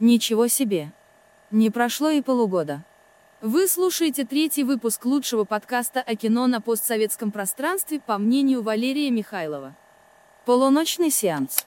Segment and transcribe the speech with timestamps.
[0.00, 0.92] Ничего себе.
[1.50, 2.84] Не прошло и полугода.
[3.42, 9.76] Вы слушаете третий выпуск лучшего подкаста о кино на постсоветском пространстве, по мнению Валерия Михайлова.
[10.46, 11.66] Полуночный сеанс.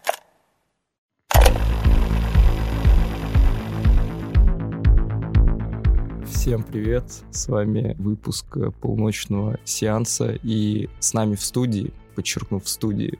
[6.25, 8.45] Всем привет, с вами выпуск
[8.79, 13.20] полуночного сеанса, и с нами в студии, подчеркну, в студии,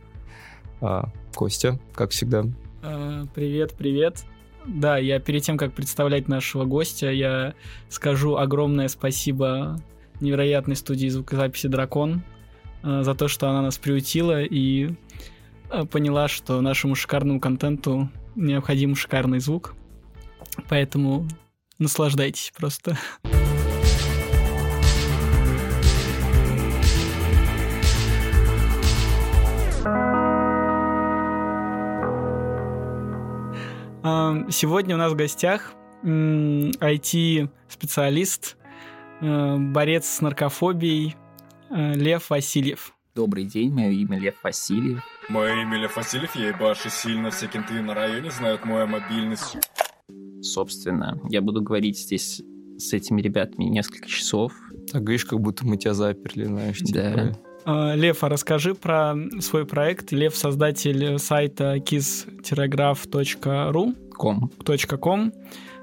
[0.80, 2.46] а, Костя, как всегда.
[2.82, 4.23] А, привет, привет.
[4.66, 7.54] Да, я перед тем, как представлять нашего гостя, я
[7.89, 9.82] скажу огромное спасибо
[10.20, 12.21] невероятной студии звукозаписи «Дракон»
[12.84, 14.92] а, за то, что она нас приутила и
[15.89, 19.74] поняла, что нашему шикарному контенту необходим шикарный звук.
[20.70, 21.28] Поэтому
[21.79, 22.98] наслаждайтесь просто.
[34.03, 38.58] Сегодня у нас в гостях IT-специалист,
[39.22, 41.16] э, борец с наркофобией
[41.70, 42.95] э, Лев Васильев.
[43.14, 45.03] Добрый день, мое имя Лев Васильев.
[45.30, 49.58] Мое имя Лев Васильев, я ебашу сильно, все кенты на районе знают мою мобильность.
[50.42, 52.42] Собственно, я буду говорить здесь
[52.80, 54.52] с этими ребятами несколько часов.
[54.92, 56.80] Так говоришь, как будто мы тебя заперли, знаешь.
[56.80, 57.00] Типа...
[57.00, 57.33] Да.
[57.66, 60.12] А, Лев, а расскажи про свой проект.
[60.12, 63.95] Лев— создатель сайта kiss-graph.ru.
[65.00, 65.34] .com.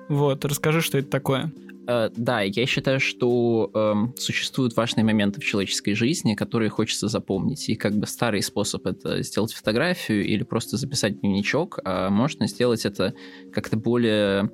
[0.09, 1.53] Вот, расскажи, что это такое.
[1.87, 7.67] Uh, да, я считаю, что uh, существуют важные моменты в человеческой жизни, которые хочется запомнить.
[7.71, 12.85] И как бы старый способ это сделать фотографию или просто записать дневничок, а можно сделать
[12.85, 13.15] это
[13.55, 14.51] как-то более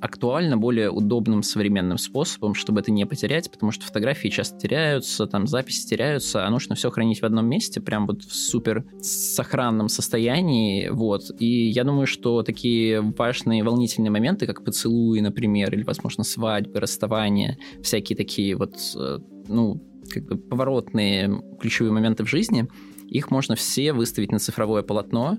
[0.00, 5.46] актуально более удобным современным способом, чтобы это не потерять, потому что фотографии часто теряются, там
[5.46, 10.88] записи теряются, а нужно все хранить в одном месте, прям вот в супер сохранном состоянии,
[10.88, 11.30] вот.
[11.38, 17.58] И я думаю, что такие важные волнительные моменты, как поцелуи, например, или, возможно, свадьбы, расставания,
[17.82, 19.18] всякие такие вот, э,
[19.48, 22.68] ну, как бы поворотные ключевые моменты в жизни,
[23.08, 25.38] их можно все выставить на цифровое полотно,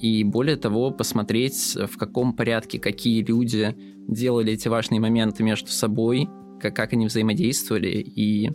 [0.00, 3.74] и более того, посмотреть, в каком порядке какие люди
[4.06, 6.28] делали эти важные моменты между собой,
[6.60, 8.50] как, как они взаимодействовали, и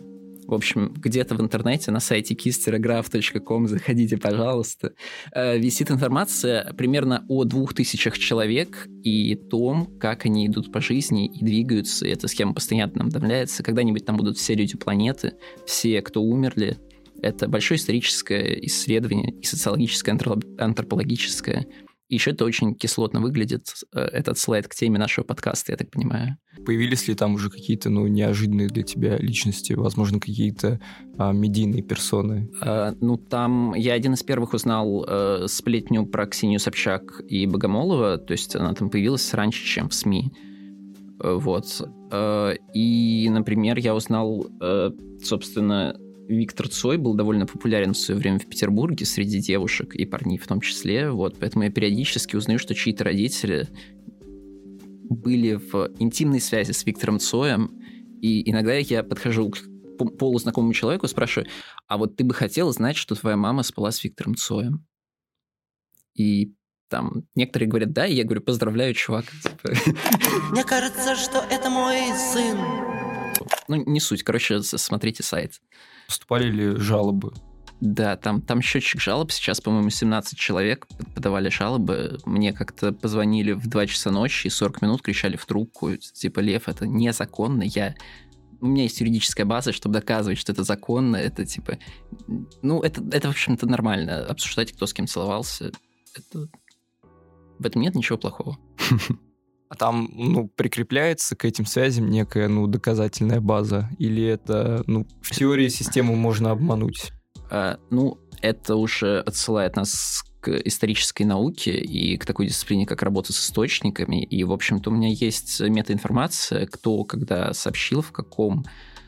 [0.46, 4.92] в общем, где-то в интернете на сайте kisterograph.com, заходите, пожалуйста,
[5.32, 11.26] э, висит информация примерно о двух тысячах человек и том, как они идут по жизни
[11.26, 12.06] и двигаются.
[12.06, 13.62] И эта схема постоянно обновляется.
[13.62, 15.34] Когда-нибудь там будут все люди планеты,
[15.66, 16.76] все, кто умерли,
[17.22, 20.18] это большое историческое исследование и социологическое,
[20.58, 21.66] антропологическое.
[22.08, 25.90] И еще это очень кислотно выглядит, э, этот слайд к теме нашего подкаста, я так
[25.90, 26.36] понимаю.
[26.66, 30.80] Появились ли там уже какие-то, ну, неожиданные для тебя личности, возможно, какие-то
[31.16, 32.50] а, медийные персоны?
[32.60, 38.18] А, ну, там я один из первых узнал а, сплетню про Ксению Собчак и Богомолова,
[38.18, 40.30] то есть она там появилась раньше, чем в СМИ.
[41.20, 41.80] Э, вот.
[42.74, 44.46] И, например, я узнал,
[45.20, 45.96] собственно,
[46.28, 50.46] Виктор Цой был довольно популярен в свое время в Петербурге среди девушек и парней в
[50.46, 53.68] том числе, вот, поэтому я периодически узнаю, что чьи-то родители
[55.10, 57.78] были в интимной связи с Виктором Цоем,
[58.22, 59.58] и иногда я подхожу к
[60.18, 61.48] полузнакомому человеку, спрашиваю,
[61.86, 64.86] а вот ты бы хотел знать, что твоя мама спала с Виктором Цоем?
[66.14, 66.54] И
[66.88, 69.26] там некоторые говорят да, и я говорю, поздравляю, чувак.
[69.42, 69.74] Типа.
[70.50, 71.98] Мне кажется, что это мой
[72.32, 72.56] сын.
[73.68, 74.22] Ну, не суть.
[74.22, 75.60] Короче, смотрите сайт.
[76.06, 77.32] Поступали ли жалобы?
[77.80, 79.32] Да, там, там счетчик жалоб.
[79.32, 82.18] Сейчас, по-моему, 17 человек подавали жалобы.
[82.24, 86.68] Мне как-то позвонили в 2 часа ночи и 40 минут кричали в трубку, типа, Лев,
[86.68, 87.62] это незаконно.
[87.62, 87.94] Я
[88.60, 91.78] у меня есть юридическая база, чтобы доказывать, что это законно, это типа...
[92.62, 94.24] Ну, это, это в общем-то, нормально.
[94.24, 95.70] Обсуждать, кто с кем целовался.
[96.14, 96.48] Это...
[97.58, 98.56] В этом нет ничего плохого.
[99.68, 103.88] А там, ну, прикрепляется к этим связям некая, ну, доказательная база?
[103.98, 107.12] Или это, ну, в теории систему можно обмануть?
[107.50, 113.32] А, ну, это уже отсылает нас к исторической науке и к такой дисциплине, как работа
[113.32, 114.22] с источниками.
[114.22, 118.64] И, в общем-то, у меня есть метаинформация, кто когда сообщил, в каком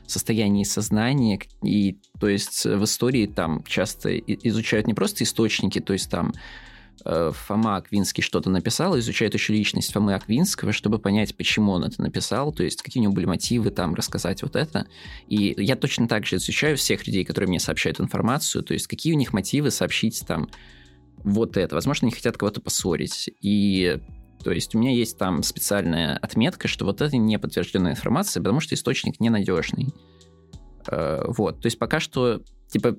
[0.06, 1.38] состоянии сознания.
[1.62, 6.32] И, то есть, в истории там часто изучают не просто источники, то есть там
[7.04, 12.52] Фома Аквинский что-то написал, изучает еще личность Фомы Аквинского, чтобы понять, почему он это написал,
[12.52, 14.86] то есть какие у него были мотивы там рассказать вот это.
[15.28, 19.12] И я точно так же изучаю всех людей, которые мне сообщают информацию, то есть какие
[19.12, 20.48] у них мотивы сообщить там
[21.22, 21.74] вот это.
[21.74, 23.30] Возможно, они хотят кого-то поссорить.
[23.40, 24.00] И
[24.42, 28.60] то есть у меня есть там специальная отметка, что вот это не подтвержденная информация, потому
[28.60, 29.92] что источник ненадежный.
[30.88, 32.96] Э, вот, то есть пока что типа,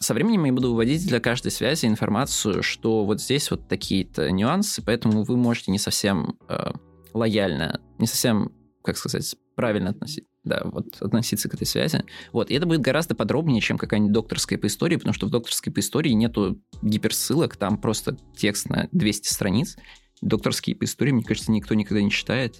[0.00, 4.82] со временем я буду выводить для каждой связи информацию, что вот здесь вот такие-то нюансы,
[4.82, 6.72] поэтому вы можете не совсем э,
[7.14, 12.04] лояльно, не совсем, как сказать, правильно относить, да, вот относиться к этой связи.
[12.32, 15.72] Вот, и это будет гораздо подробнее, чем какая-нибудь докторская по истории, потому что в докторской
[15.72, 19.76] по истории нету гиперссылок, там просто текст на 200 страниц.
[20.20, 22.56] Докторские по истории, мне кажется, никто никогда не читает,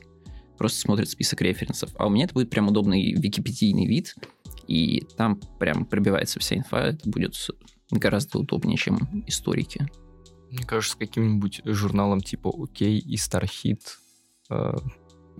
[0.58, 1.90] просто смотрит список референсов.
[1.96, 4.14] А у меня это будет прям удобный википедийный вид,
[4.68, 7.34] и там прям пробивается вся инфа, это будет
[7.90, 9.88] гораздо удобнее, чем историки.
[10.50, 13.98] Мне кажется, с каким-нибудь журналом типа «Окей» и «Стархит»
[14.50, 14.74] э,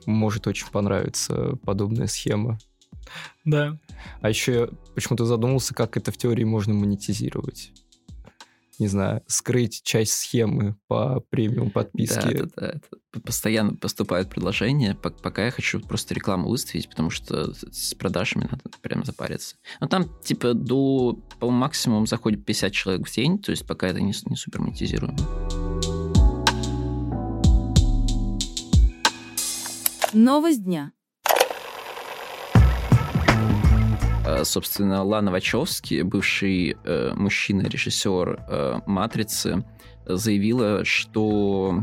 [0.07, 2.59] может очень понравиться подобная схема.
[3.45, 3.79] Да.
[4.21, 7.73] А еще я почему-то задумался, как это в теории можно монетизировать.
[8.79, 12.21] Не знаю, скрыть часть схемы по премиум подписке.
[12.21, 12.67] Да, да, да.
[12.69, 18.63] Это постоянно поступают предложения, пока я хочу просто рекламу выставить, потому что с продажами надо
[18.81, 19.57] прям запариться.
[19.81, 24.01] Но там, типа, до, по максимум заходит 50 человек в день, то есть пока это
[24.01, 25.19] не, не супер монетизируемо.
[30.13, 30.93] Новость дня.
[34.45, 39.65] Собственно, Лана Вачовски, бывший э, мужчина-режиссер э, «Матрицы»,
[40.07, 41.83] заявила, что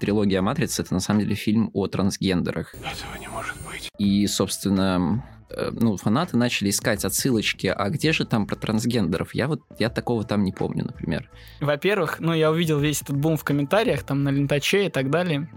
[0.00, 2.74] трилогия «Матрица»— это на самом деле фильм о трансгендерах.
[2.74, 3.90] Этого не может быть.
[3.98, 9.34] И, собственно, э, ну, фанаты начали искать отсылочки, а где же там про трансгендеров?
[9.34, 11.30] Я вот, я такого там не помню, например.
[11.60, 15.48] Во-первых, ну, я увидел весь этот бум в комментариях, там, на лентаче и так далее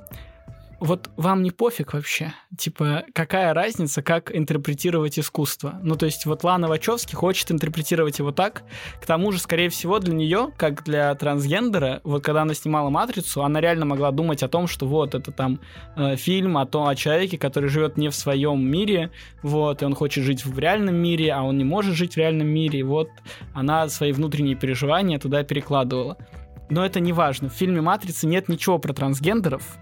[0.80, 2.34] вот вам не пофиг вообще?
[2.56, 5.80] Типа, какая разница, как интерпретировать искусство?
[5.82, 8.64] Ну, то есть, вот Лана Вачовски хочет интерпретировать его так.
[9.02, 13.44] К тому же, скорее всего, для нее, как для трансгендера, вот когда она снимала «Матрицу»,
[13.44, 15.60] она реально могла думать о том, что вот это там
[15.96, 19.96] э, фильм о том, о человеке, который живет не в своем мире, вот, и он
[19.96, 23.10] хочет жить в реальном мире, а он не может жить в реальном мире, и вот
[23.54, 26.18] она свои внутренние переживания туда перекладывала.
[26.70, 27.50] Но это не важно.
[27.50, 29.78] В фильме «Матрица» нет ничего про трансгендеров,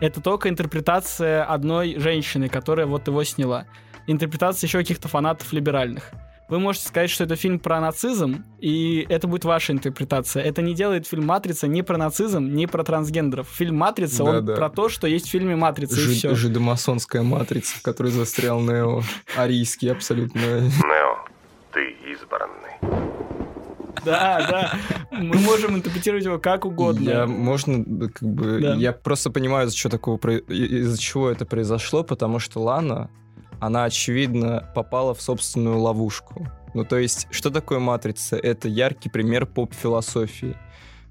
[0.00, 3.66] это только интерпретация одной женщины, которая вот его сняла.
[4.06, 6.12] Интерпретация еще каких-то фанатов либеральных.
[6.48, 10.42] Вы можете сказать, что это фильм про нацизм, и это будет ваша интерпретация.
[10.42, 13.48] Это не делает фильм «Матрица» ни про нацизм, ни про трансгендеров.
[13.50, 14.54] Фильм «Матрица», да, он да.
[14.54, 16.34] про то, что есть в фильме «Матрица», Жид, и все.
[16.34, 19.02] Жидомасонская «Матрица», в которой застрял Нео.
[19.36, 20.40] Арийский абсолютно.
[20.40, 21.18] Нео,
[21.70, 22.67] ты избранный.
[24.04, 24.72] Да, да.
[25.10, 27.08] Мы можем интерпретировать его как угодно.
[27.08, 28.74] Я, можно, как бы, да.
[28.74, 30.18] я просто понимаю, из-за чего такого,
[30.48, 33.10] из-за чего это произошло, потому что Лана,
[33.60, 36.48] она, очевидно, попала в собственную ловушку.
[36.74, 38.36] Ну, то есть, что такое матрица?
[38.36, 40.56] Это яркий пример поп-философии.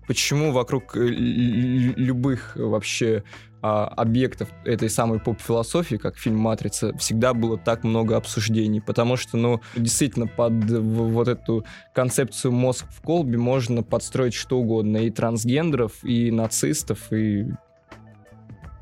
[0.07, 3.24] Почему вокруг э, любых вообще
[3.62, 9.38] а, объектов этой самой поп-философии, как фильм «Матрица», всегда было так много обсуждений, потому что,
[9.38, 16.04] ну, действительно, под вот эту концепцию «мозг в колбе» можно подстроить что угодно, и трансгендеров,
[16.04, 17.48] и нацистов, и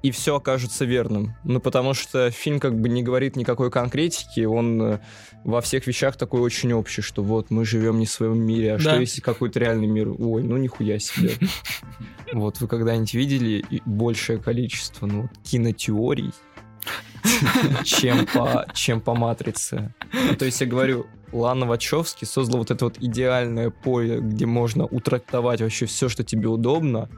[0.05, 1.35] и все окажется верным.
[1.43, 4.99] Ну, потому что фильм как бы не говорит никакой конкретики, он э,
[5.43, 8.77] во всех вещах такой очень общий, что вот мы живем не в своем мире, а
[8.77, 8.81] да.
[8.83, 10.09] что если какой-то реальный мир?
[10.09, 11.31] Ой, ну нихуя себе.
[12.33, 16.33] Вот вы когда-нибудь видели большее количество ну, кинотеорий,
[17.83, 19.93] чем по, чем по «Матрице».
[20.11, 24.85] Ну, то есть я говорю, Лана Вачовски создала вот это вот идеальное поле, где можно
[24.85, 27.09] утрактовать вообще все, что тебе удобно,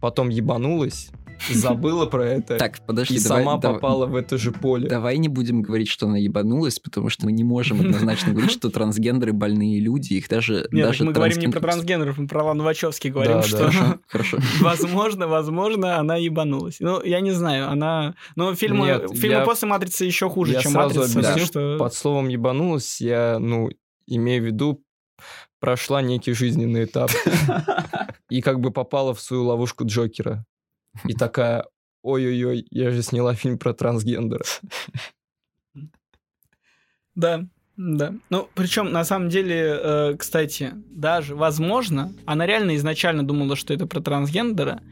[0.00, 1.10] потом ебанулась,
[1.50, 4.88] забыла про это так, подожди, и давай, сама давай, попала в это же поле.
[4.88, 8.70] Давай не будем говорить, что она ебанулась, потому что мы не можем однозначно говорить, что
[8.70, 10.68] трансгендеры больные люди, их даже...
[10.70, 13.58] Нет, даже мы говорим не про трансгендеров, мы про Лану Вачовски говорим, да, что...
[13.58, 14.38] Да, хорошо.
[14.60, 16.76] Возможно, возможно, она ебанулась.
[16.80, 18.14] Ну, я не знаю, она...
[18.36, 19.44] Ну, фильмы, Нет, фильмы я...
[19.44, 21.18] после «Матрицы» еще хуже, я чем сразу «Матрица».
[21.18, 21.76] Объясню, что...
[21.78, 23.70] Под словом «ебанулась» я, ну,
[24.06, 24.82] имею в виду
[25.60, 27.10] прошла некий жизненный этап
[28.28, 30.44] и как бы попала в свою ловушку Джокера.
[31.06, 31.66] И такая,
[32.02, 34.44] ой-ой-ой, я же сняла фильм про трансгендера.
[37.14, 37.44] Да,
[37.76, 38.14] да.
[38.30, 43.86] Ну, причем, на самом деле, э, кстати, даже, возможно, она реально изначально думала, что это
[43.86, 44.82] про трансгендера,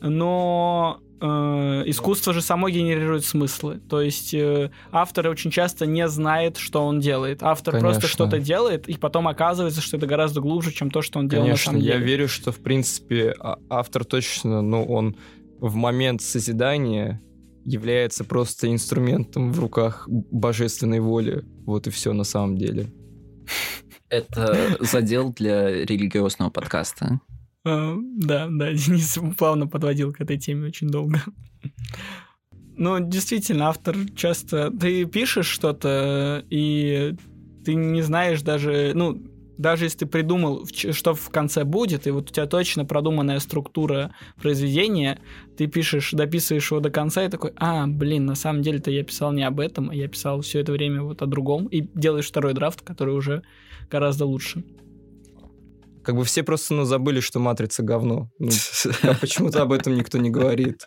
[0.00, 3.80] но э, искусство же само генерирует смыслы.
[3.88, 7.42] То есть э, автор очень часто не знает, что он делает.
[7.42, 7.90] Автор Конечно.
[7.90, 11.44] просто что-то делает, и потом оказывается, что это гораздо глубже, чем то, что он делал
[11.44, 11.94] Конечно, на самом деле.
[11.94, 15.16] я верю, что, в принципе, а, автор точно, ну, он
[15.60, 17.22] в момент созидания
[17.64, 21.44] является просто инструментом в руках божественной воли.
[21.64, 22.92] Вот и все на самом деле.
[24.08, 27.20] Это задел для религиозного подкаста.
[27.64, 31.20] А, да, да, Денис плавно подводил к этой теме очень долго.
[32.76, 34.70] Ну, действительно, автор часто...
[34.70, 37.14] Ты пишешь что-то, и
[37.64, 38.92] ты не знаешь даже...
[38.94, 39.22] Ну,
[39.58, 44.12] даже если ты придумал, что в конце будет, и вот у тебя точно продуманная структура
[44.40, 45.20] произведения,
[45.56, 49.32] ты пишешь, дописываешь его до конца и такой, а, блин, на самом деле-то я писал
[49.32, 52.54] не об этом, а я писал все это время вот о другом, и делаешь второй
[52.54, 53.42] драфт, который уже
[53.90, 54.64] гораздо лучше.
[56.04, 58.30] Как бы все просто ну, забыли, что «Матрица» говно.
[58.38, 58.50] Ну,
[59.02, 60.86] а почему-то об этом никто не говорит.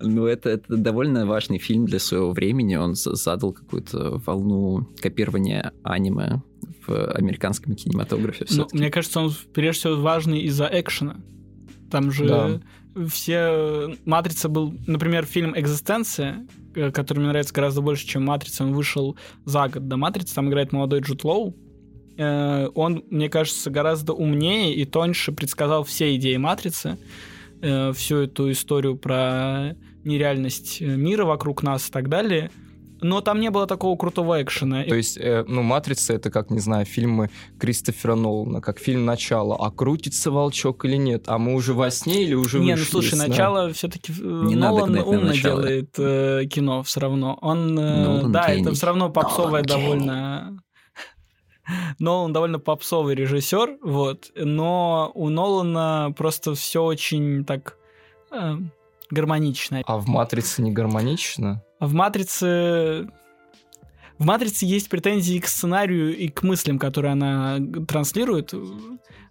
[0.00, 2.74] Ну, это, это довольно важный фильм для своего времени.
[2.76, 6.42] Он задал какую-то волну копирования аниме
[6.86, 8.46] в американском кинематографе.
[8.50, 11.16] Ну, мне кажется, он прежде всего важный из-за экшена.
[11.90, 12.60] Там же да.
[13.08, 13.96] все...
[14.04, 18.64] «Матрица» был, например, фильм «Экзистенция», э, который мне нравится гораздо больше, чем «Матрица».
[18.64, 20.34] Он вышел за год до «Матрицы».
[20.34, 21.54] Там играет молодой Джуд Лоу.
[22.16, 26.98] Э, он, мне кажется, гораздо умнее и тоньше предсказал все идеи «Матрицы».
[27.60, 32.50] Э, всю эту историю про нереальность мира вокруг нас и так далее–
[33.02, 34.84] но там не было такого крутого экшена.
[34.84, 39.56] То есть, э, ну, «Матрица»— это, как, не знаю, фильмы Кристофера Нолана, как фильм «Начало».
[39.56, 41.24] А крутится волчок или нет?
[41.26, 44.96] А мы уже во сне или уже Не, ну, слушай, «Начало» все-таки э, не Нолан
[44.98, 47.38] умно делает э, кино все равно.
[47.42, 48.62] Он, э, да, гений.
[48.62, 50.61] это все равно попсовое Нолан довольно...
[51.98, 57.76] Нолан довольно попсовый режиссер, вот, но у Нолана просто все очень так
[58.30, 58.56] э,
[59.10, 59.82] гармонично.
[59.86, 61.62] А в «Матрице» не гармонично?
[61.80, 63.08] В «Матрице»
[64.18, 68.54] в «Матрице» есть претензии к сценарию и к мыслям, которые она транслирует.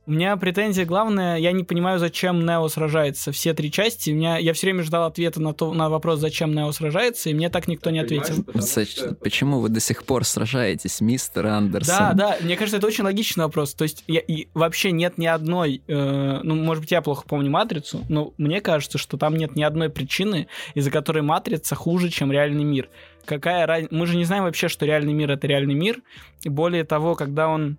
[0.08, 3.31] У меня претензия главная, я не понимаю, зачем Нео сражается.
[3.31, 6.55] Все три части, у меня, я все время ждал ответа на, то, на вопрос, зачем
[6.55, 8.43] Нео сражается, и мне так никто не ответил.
[8.86, 9.13] Что...
[9.15, 11.96] Почему вы до сих пор сражаетесь, мистер Андерсон?
[11.96, 13.75] Да, да, мне кажется, это очень логичный вопрос.
[13.75, 17.51] То есть я, и вообще нет ни одной, э, ну, может быть, я плохо помню
[17.51, 22.31] Матрицу, но мне кажется, что там нет ни одной причины, из-за которой Матрица хуже, чем
[22.31, 22.89] реальный мир.
[23.24, 23.93] Какая разница?
[23.93, 26.01] Мы же не знаем вообще, что реальный мир— это реальный мир.
[26.41, 27.77] И более того, когда он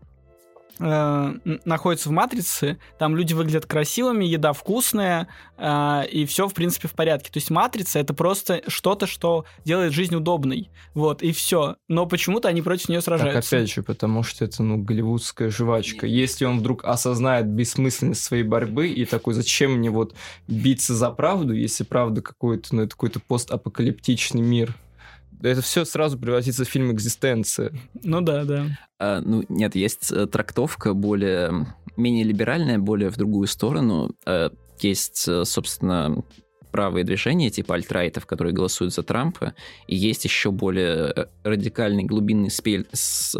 [0.79, 6.89] э, находится в матрице, там люди выглядят красивыми, еда вкусная, э, и все, в принципе,
[6.89, 7.31] в порядке.
[7.31, 10.71] То есть матрица это просто что-то, что делает жизнь удобной.
[10.95, 11.77] Вот, и все.
[11.89, 13.51] Но почему-то они против нее сражаются.
[13.51, 16.07] Так, опять же, потому что это, ну, голливудская жвачка.
[16.07, 20.15] Если он вдруг осознает бессмысленность своей борьбы и такой, зачем мне вот
[20.49, 24.77] биться за правду, если правда какой-то, ну, это какой-то постапокалиптичный мир,
[25.51, 27.73] это все сразу превратится в фильм «Экзистенция».
[28.03, 28.67] Ну да, да.
[28.99, 34.11] А, ну нет, есть э, трактовка более, менее либеральная, более в другую сторону.
[34.25, 36.23] А, есть, э, собственно,
[36.71, 39.55] правые движения, типа альтрайтов, которые голосуют за Трампа,
[39.87, 43.37] и есть еще более радикальный глубинный спель с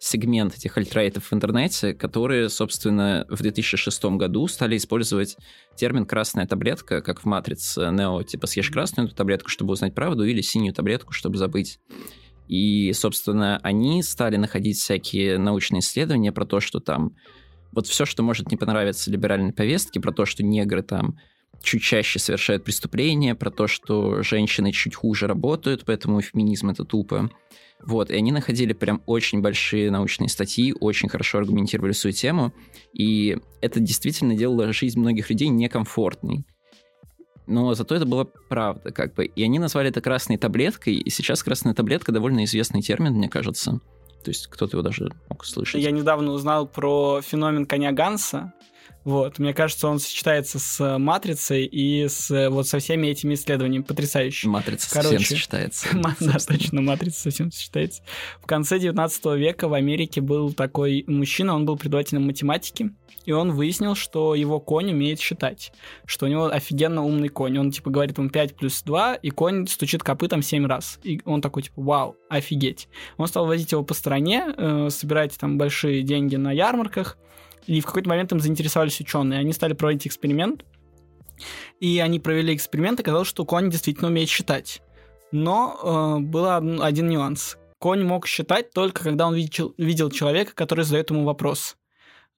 [0.00, 5.36] сегмент этих альтрайтов в интернете, которые, собственно, в 2006 году стали использовать
[5.76, 10.40] термин «красная таблетка», как в «Матрице» Нео, типа съешь красную таблетку, чтобы узнать правду, или
[10.40, 11.80] синюю таблетку, чтобы забыть.
[12.48, 17.14] И, собственно, они стали находить всякие научные исследования про то, что там
[17.70, 21.18] вот все, что может не понравиться либеральной повестке, про то, что негры там
[21.62, 27.30] чуть чаще совершают преступления, про то, что женщины чуть хуже работают, поэтому феминизм это тупо.
[27.82, 32.52] Вот, и они находили прям очень большие научные статьи, очень хорошо аргументировали свою тему,
[32.92, 36.44] и это действительно делало жизнь многих людей некомфортной.
[37.46, 39.24] Но зато это была правда, как бы.
[39.24, 43.80] И они назвали это красной таблеткой, и сейчас красная таблетка довольно известный термин, мне кажется.
[44.22, 45.82] То есть кто-то его даже мог слышать.
[45.82, 48.52] Я недавно узнал про феномен коня Ганса,
[49.04, 53.82] вот, мне кажется, он сочетается с матрицей и с вот со всеми этими исследованиями.
[53.82, 54.48] Потрясающе.
[54.48, 55.88] Матрица Короче, совсем сочетается.
[56.20, 58.02] Да, точно, матрица совсем сочетается.
[58.40, 62.90] В конце 19 века в Америке был такой мужчина, он был преподавателем математики,
[63.24, 65.72] и он выяснил, что его конь умеет считать,
[66.04, 67.58] что у него офигенно умный конь.
[67.58, 70.98] Он, типа, говорит ему 5 плюс 2, и конь стучит копытом 7 раз.
[71.02, 72.88] И он такой, типа, вау, офигеть.
[73.16, 77.18] Он стал возить его по стране, э, собирать там большие деньги на ярмарках,
[77.70, 79.38] и в какой-то момент им заинтересовались ученые.
[79.38, 80.64] Они стали проводить эксперимент.
[81.78, 84.82] И они провели эксперимент, оказалось, что конь действительно умеет считать.
[85.30, 87.56] Но э, был один нюанс.
[87.78, 91.76] Конь мог считать только когда он видел, видел человека, который задает ему вопрос.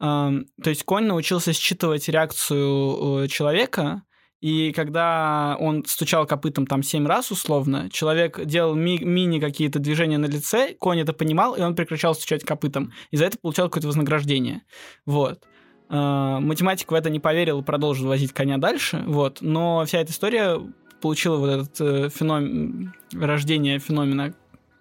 [0.01, 4.03] Э, то есть конь научился считывать реакцию э, человека,
[4.43, 10.19] и когда он стучал копытом там семь раз условно, человек делал ми- мини какие-то движения
[10.19, 12.93] на лице, конь это понимал, и он прекращал стучать копытом.
[13.13, 14.63] И за это получал какое-то вознаграждение.
[15.07, 15.45] Вот.
[15.89, 19.39] Uh, математик в это не поверил и продолжил возить коня дальше, вот.
[19.43, 20.59] Но вся эта история
[21.01, 24.35] получила вот этот э, феномен, рождение феномена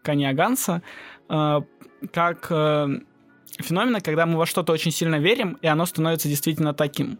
[0.04, 0.82] коня Ганса,
[1.30, 1.62] э,
[2.14, 2.88] как э,
[3.60, 7.20] феномена, когда мы во что-то очень сильно верим, и оно становится действительно таким.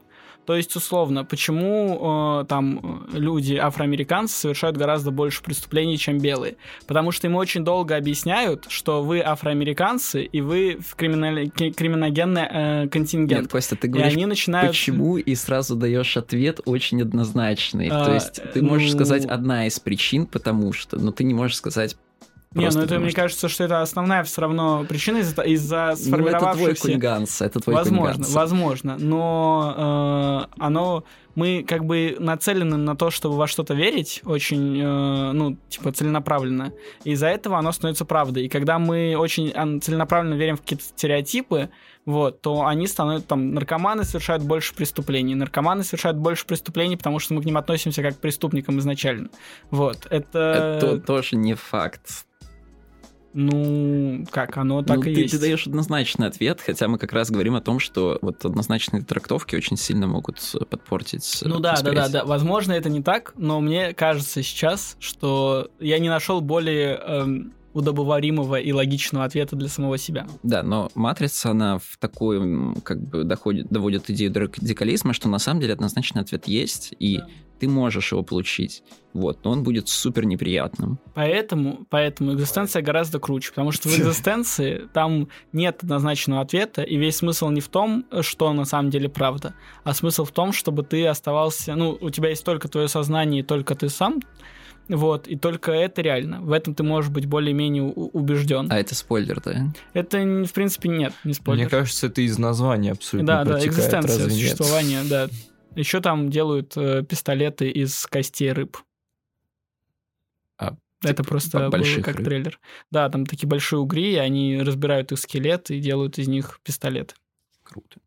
[0.52, 6.58] То есть, условно, почему э, там люди, афроамериканцы, совершают гораздо больше преступлений, чем белые?
[6.88, 11.48] Потому что им очень долго объясняют, что вы афроамериканцы, и вы в криминали...
[11.48, 13.44] криминогенный э, контингент.
[13.44, 14.72] Нет, Костя, ты говоришь, и они начинают...
[14.72, 17.88] почему, и сразу даешь ответ очень однозначный.
[17.88, 18.96] А, То есть, ты можешь ну...
[18.98, 21.96] сказать одна из причин, потому что, но ты не можешь сказать
[22.54, 26.58] не, ну это, мне кажется, что это основная все равно причина из-за из сформировавшихся...
[26.58, 28.34] Ну, это твой кунганс, это твой Возможно, кунганс.
[28.34, 31.04] возможно, но э, оно...
[31.34, 36.74] Мы как бы нацелены на то, чтобы во что-то верить, очень, э, ну, типа, целенаправленно.
[37.06, 38.48] И из-за этого оно становится правдой.
[38.48, 41.70] И когда мы очень целенаправленно верим в какие-то стереотипы,
[42.06, 45.34] вот, то они становятся, там, наркоманы совершают больше преступлений.
[45.36, 49.30] Наркоманы совершают больше преступлений, потому что мы к ним относимся как к преступникам изначально.
[49.70, 50.80] Вот, это...
[50.82, 52.26] Это тоже не факт.
[53.34, 55.34] Ну, как, оно так ну, и ты, есть.
[55.34, 59.56] Ты даешь однозначный ответ, хотя мы как раз говорим о том, что вот однозначные трактовки
[59.56, 61.42] очень сильно могут подпортить.
[61.42, 62.26] Э, ну да, да, да, да.
[62.26, 68.60] Возможно, это не так, но мне кажется сейчас, что я не нашел более эм, удобоваримого
[68.60, 70.28] и логичного ответа для самого себя.
[70.44, 75.62] Да, но матрица, она в такой, как бы, доходит, доводит идею радикализма, что на самом
[75.62, 77.28] деле однозначный ответ есть, и да.
[77.62, 78.82] Ты можешь его получить,
[79.14, 80.98] вот, но он будет супер неприятным.
[81.14, 87.18] Поэтому, поэтому экзистенция гораздо круче, потому что в экзистенции там нет однозначного ответа, и весь
[87.18, 89.54] смысл не в том, что на самом деле правда,
[89.84, 93.44] а смысл в том, чтобы ты оставался, ну, у тебя есть только твое сознание, и
[93.44, 94.22] только ты сам,
[94.90, 96.42] вот, и только это реально.
[96.42, 98.68] В этом ты можешь быть более-менее убежден.
[98.72, 99.72] А это спойлер, да?
[99.94, 101.62] Это, в принципе, нет, не спойлер.
[101.62, 105.30] Мне кажется, это из названия абсолютно Да, да, экзистенция, существование, да.
[105.76, 108.78] Еще там делают э, пистолеты из костей рыб.
[110.58, 112.26] А, это типа просто было как рыб.
[112.26, 112.60] трейлер.
[112.92, 117.16] Да, там такие большие угри, они разбирают их скелет и делают из них пистолеты.
[117.64, 118.00] Круто.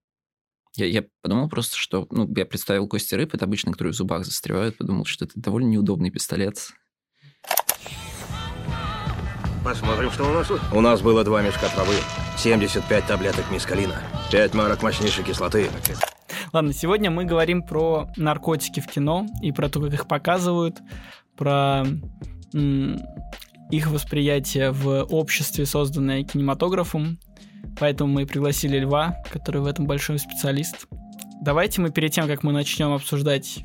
[0.74, 2.06] Я, я подумал просто, что...
[2.10, 4.76] Ну, я представил кости рыб, это обычно, которые в зубах застревают.
[4.76, 6.72] Подумал, что это довольно неудобный пистолет.
[9.64, 10.60] Посмотрим, что у нас тут.
[10.72, 11.94] У нас было два мешка травы,
[12.36, 15.70] 75 таблеток мискалина, 5 марок мощнейшей кислоты.
[16.52, 20.78] Ладно, сегодня мы говорим про наркотики в кино и про то, как их показывают,
[21.36, 21.84] про
[23.70, 27.18] их восприятие в обществе, созданное кинематографом,
[27.78, 30.86] Поэтому мы пригласили Льва, который в этом большой специалист.
[31.42, 33.64] Давайте мы перед тем, как мы начнем обсуждать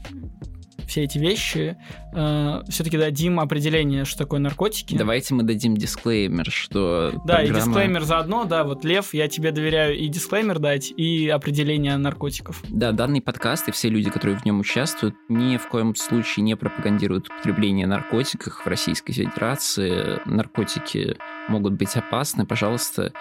[0.89, 1.78] все эти вещи,
[2.13, 4.97] э, все-таки дадим определение, что такое наркотики.
[4.97, 7.43] Давайте мы дадим дисклеймер, что Да, программа...
[7.43, 12.62] и дисклеймер заодно, да, вот, Лев, я тебе доверяю и дисклеймер дать, и определение наркотиков.
[12.67, 16.56] Да, данный подкаст и все люди, которые в нем участвуют, ни в коем случае не
[16.56, 20.19] пропагандируют употребление наркотиков в Российской Федерации.
[20.25, 21.15] Наркотики
[21.47, 23.13] могут быть опасны, пожалуйста,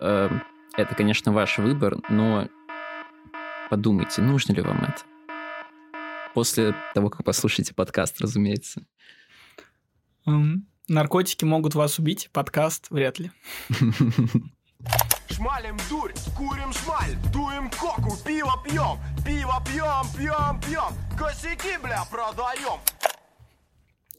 [0.00, 0.42] Эм,
[0.76, 2.48] это, конечно, ваш выбор, но
[3.70, 5.02] подумайте, нужно ли вам это.
[6.38, 8.86] После того, как послушаете подкаст, разумеется.
[10.86, 13.32] Наркотики могут вас убить, подкаст вряд ли.
[15.32, 22.78] Шмалим дурь, курим шмаль, дуем коку, пиво пьем, пиво пьем, пьем, пьем, косяки, бля, продаем.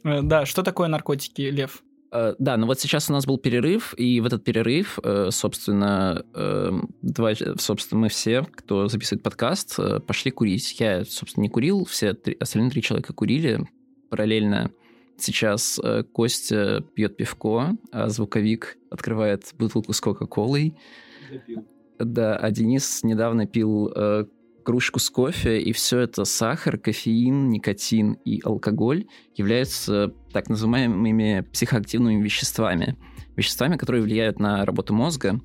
[0.03, 1.81] Э, да, что такое наркотики, Лев?
[2.11, 6.25] Э, да, но вот сейчас у нас был перерыв, и в этот перерыв, э, собственно,
[6.33, 10.79] эм, два, собственно, мы все, кто записывает подкаст, э, пошли курить.
[10.79, 13.67] Я, собственно, не курил, все три, остальные три человека курили.
[14.09, 14.71] Параллельно
[15.17, 15.79] сейчас
[16.13, 20.75] Костя пьет пивко, а звуковик открывает бутылку с Кока-Колой.
[21.99, 23.93] Да, а Денис недавно пил
[24.69, 32.21] кружку с кофе, и все это сахар, кофеин, никотин и алкоголь являются так называемыми психоактивными
[32.21, 32.95] веществами.
[33.35, 35.41] Веществами, которые влияют на работу мозга.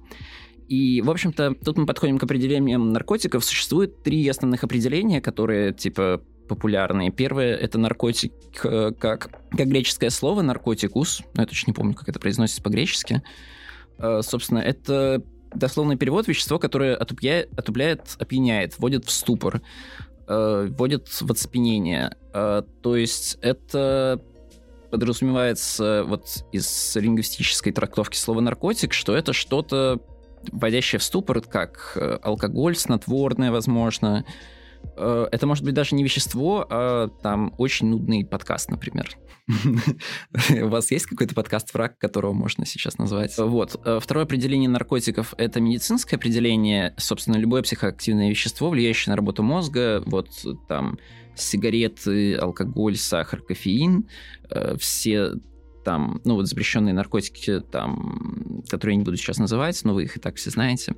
[0.68, 3.42] И, в общем-то, тут мы подходим к определениям наркотиков.
[3.46, 7.10] Существует три основных определения, которые, типа, популярные.
[7.10, 11.22] Первое— это наркотик, э, как, как греческое слово наркотикус.
[11.32, 13.22] Ну, я точно не помню, как это произносится по-гречески.
[13.96, 15.24] Э, собственно, это
[15.54, 19.62] дословный перевод вещество, которое отупляет, отупляет опьяняет, вводит в ступор,
[20.26, 22.16] э, вводит в оцепенение.
[22.32, 24.20] Э, то есть это
[24.90, 30.00] подразумевается вот из лингвистической трактовки слова наркотик, что это что-то
[30.52, 34.24] вводящее в ступор, как э, алкоголь, снотворное, возможно.
[34.96, 39.10] Э, это может быть даже не вещество, а там очень нудный подкаст, например.
[40.62, 43.36] У вас есть какой-то подкаст враг, которого можно сейчас назвать?
[43.38, 43.80] Вот.
[43.84, 46.94] Э, второе определение наркотиков— это медицинское определение.
[46.96, 50.02] Собственно, любое психоактивное вещество, влияющее на работу мозга.
[50.06, 50.28] Вот
[50.68, 50.98] там
[51.34, 54.08] сигареты, алкоголь, сахар, кофеин.
[54.50, 55.34] Э, все
[55.84, 60.16] там, ну вот запрещенные наркотики, там, которые я не буду сейчас называть, но вы их
[60.16, 60.94] и так все знаете.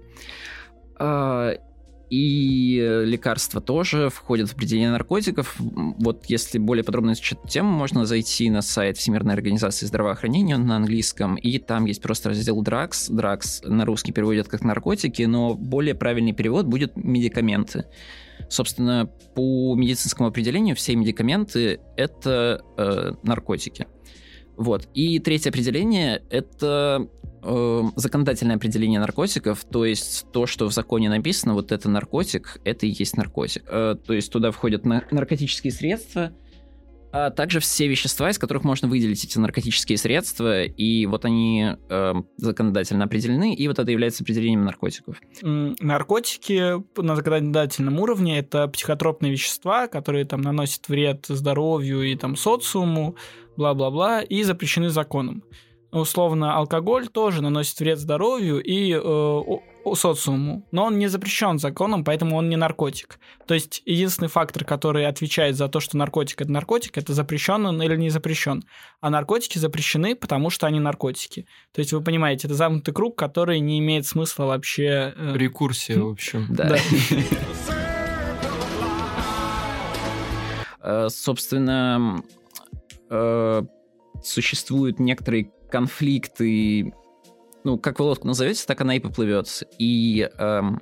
[2.08, 5.56] И лекарства тоже входят в определение наркотиков.
[5.58, 10.76] Вот если более подробно изучать эту тему, можно зайти на сайт Всемирной организации здравоохранения на
[10.76, 13.10] английском, и там есть просто раздел drugs.
[13.10, 17.86] Drugs на русский переводят как наркотики, но более правильный перевод будет медикаменты.
[18.48, 23.86] Собственно, по медицинскому определению все медикаменты— это э, наркотики.
[24.56, 24.88] Вот.
[24.94, 27.08] И третье определение— это
[27.46, 32.86] э, законодательное определение наркотиков, то есть то, что в законе написано, вот это наркотик, это
[32.86, 33.64] и есть наркотик.
[33.68, 36.32] Э, то есть туда входят на- наркотические средства,
[37.12, 42.14] а также все вещества, из которых можно выделить эти наркотические средства, и вот они э,
[42.36, 45.16] законодательно определены, и вот это является определением наркотиков.
[45.40, 53.16] Наркотики на законодательном уровне это психотропные вещества, которые там наносят вред здоровью и там социуму,
[53.56, 55.42] бла-бла-бла, и запрещены законом
[55.92, 62.36] условно, алкоголь тоже наносит вред здоровью и э, социуму, но он не запрещен законом, поэтому
[62.36, 63.18] он не наркотик.
[63.46, 67.80] То есть единственный фактор, который отвечает за то, что наркотик это наркотик, это запрещен он
[67.82, 68.64] или не запрещен.
[69.00, 71.46] А наркотики запрещены, потому что они наркотики.
[71.72, 75.14] То есть вы понимаете, это замкнутый круг, который не имеет смысла вообще.
[75.16, 75.36] Э...
[75.36, 76.46] Рекурсия, в общем.
[76.50, 76.76] Да.
[80.88, 82.22] Э, собственно,
[83.10, 83.62] э,
[84.22, 86.92] существуют некоторые конфликты,
[87.64, 89.64] ну, как вы лодку назовете, так она и поплывет.
[89.78, 90.80] И эм,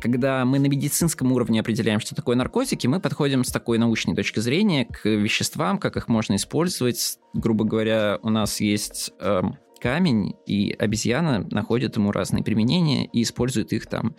[0.00, 4.40] когда мы на медицинском уровне определяем, что такое наркотики, мы подходим с такой научной точки
[4.40, 7.18] зрения к веществам, как их можно использовать.
[7.32, 13.72] Грубо говоря, у нас есть эм, камень, и обезьяна находит ему разные применения и использует
[13.72, 14.16] их там.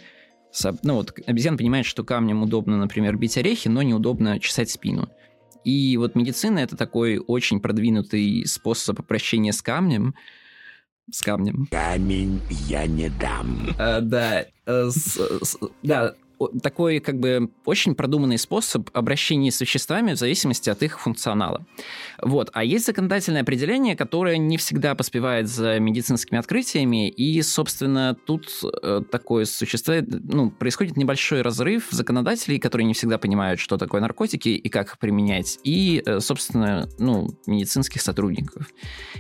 [0.84, 5.10] Ну вот обезьяна понимает, что камнем удобно, например, бить орехи, но неудобно чесать спину.
[5.66, 10.16] И вот медицина это такой очень продвинутый способ обращения с камнем.
[11.12, 11.68] С камнем.
[11.72, 13.76] Камень я не дам.
[13.78, 16.16] А, да, э, с, с, да,
[16.62, 21.66] такой как бы очень продуманный способ обращения с веществами в зависимости от их функционала.
[22.22, 22.50] Вот.
[22.54, 28.50] А есть законодательное определение, которое не всегда поспевает за медицинскими открытиями, и, собственно, тут
[28.84, 34.50] э, такое существует, ну, происходит небольшой разрыв законодателей, которые не всегда понимают, что такое наркотики
[34.50, 38.70] и как их применять, и, э, собственно, ну, медицинских сотрудников.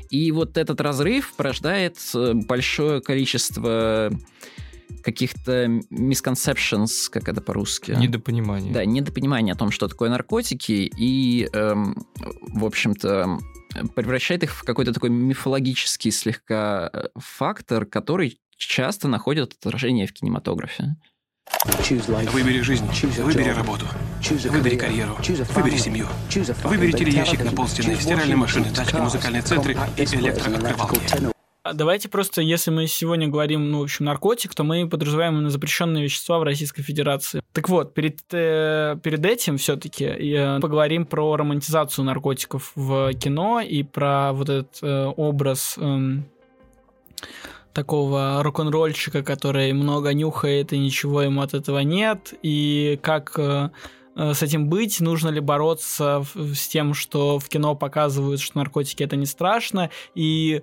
[0.09, 4.11] И вот этот разрыв порождает э, большое количество
[5.03, 7.91] каких-то misconceptions, как это по-русски.
[7.91, 8.73] Недопонимание.
[8.73, 12.05] Да, недопонимание о том, что такое наркотики, и, эм,
[12.41, 13.39] в общем-то,
[13.95, 20.95] превращает их в какой-то такой мифологический слегка э, фактор, который часто находит отражение в кинематографе.
[22.31, 22.85] Выбери жизнь,
[23.21, 23.85] выбери работу,
[24.49, 25.15] выбери карьеру,
[25.53, 26.07] выбери семью,
[26.63, 31.34] выбери телеящик на полстены, стиральные машины, тачки, музыкальные центры и электрооткрывалки.
[31.65, 35.49] А давайте просто, если мы сегодня говорим, ну, в общем, наркотик, то мы подразумеваем на
[35.49, 37.41] запрещенные вещества в Российской Федерации.
[37.53, 43.81] Так вот, перед, э, перед этим все-таки э, поговорим про романтизацию наркотиков в кино и
[43.81, 46.19] про вот этот э, образ э,
[47.73, 53.71] такого рок-н-ролльщика, который много нюхает и ничего ему от этого нет, и как э,
[54.15, 59.01] э с этим быть, нужно ли бороться с тем, что в кино показывают, что наркотики
[59.01, 60.61] это не страшно, и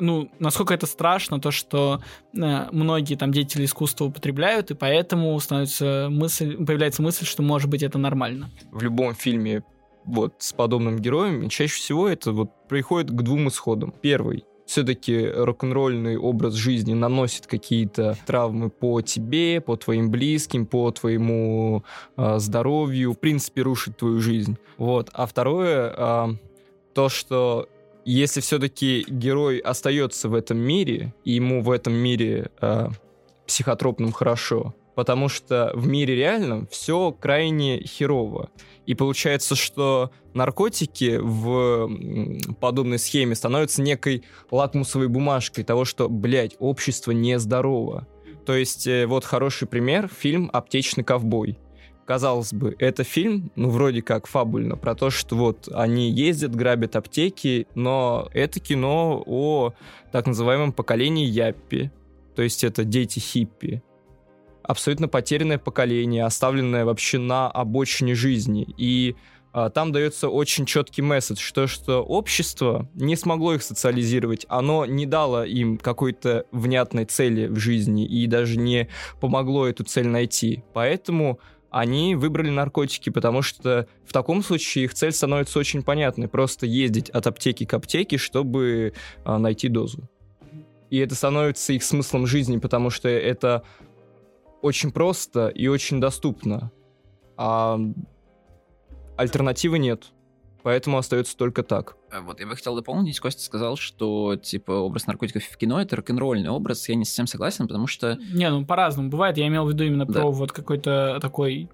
[0.00, 2.02] ну, насколько это страшно, то, что
[2.34, 7.82] э, многие там деятели искусства употребляют, и поэтому становится мысль, появляется мысль, что может быть
[7.82, 8.50] это нормально.
[8.70, 9.62] В любом фильме
[10.04, 13.92] вот с подобным героем чаще всего это вот приходит к двум исходам.
[14.00, 21.82] Первый все-таки рок-н-ролльный образ жизни наносит какие-то травмы по тебе, по твоим близким, по твоему
[22.16, 24.56] э, здоровью, в принципе, рушит твою жизнь.
[24.78, 25.10] Вот.
[25.12, 26.28] А второе, э,
[26.94, 27.68] то, что
[28.04, 32.88] если все-таки герой остается в этом мире, и ему в этом мире э,
[33.46, 38.50] психотропным хорошо, потому что в мире реальном все крайне херово.
[38.86, 41.90] И получается, что наркотики в
[42.60, 48.06] подобной схеме становятся некой лакмусовой бумажкой того, что, блядь, общество нездорово.
[48.46, 51.58] То есть, э, вот хороший пример, фильм «Аптечный ковбой»
[52.10, 56.96] казалось бы, это фильм, ну, вроде как фабульно, про то, что вот они ездят, грабят
[56.96, 59.74] аптеки, но это кино о
[60.10, 61.92] так называемом поколении Яппи,
[62.34, 63.80] то есть это дети хиппи.
[64.64, 68.66] Абсолютно потерянное поколение, оставленное вообще на обочине жизни.
[68.76, 69.14] И
[69.52, 75.06] а, там дается очень четкий месседж, что, что общество не смогло их социализировать, оно не
[75.06, 78.88] дало им какой-то внятной цели в жизни и даже не
[79.20, 80.64] помогло эту цель найти.
[80.74, 81.38] Поэтому
[81.70, 86.28] они выбрали наркотики, потому что в таком случае их цель становится очень понятной.
[86.28, 88.92] Просто ездить от аптеки к аптеке, чтобы
[89.24, 90.08] а, найти дозу.
[90.90, 93.62] И это становится их смыслом жизни, потому что это
[94.62, 96.72] очень просто и очень доступно.
[97.36, 97.78] А
[99.16, 100.12] альтернативы нет.
[100.62, 101.96] Поэтому остается только так.
[102.10, 103.18] А вот я бы хотел дополнить.
[103.20, 106.88] Костя сказал, что типа образ наркотиков в кино это рок-н-ролльный образ.
[106.88, 108.18] Я не совсем согласен, потому что.
[108.32, 109.36] Не, ну по-разному бывает.
[109.38, 110.20] Я имел в виду именно да.
[110.20, 111.70] про вот какой-то такой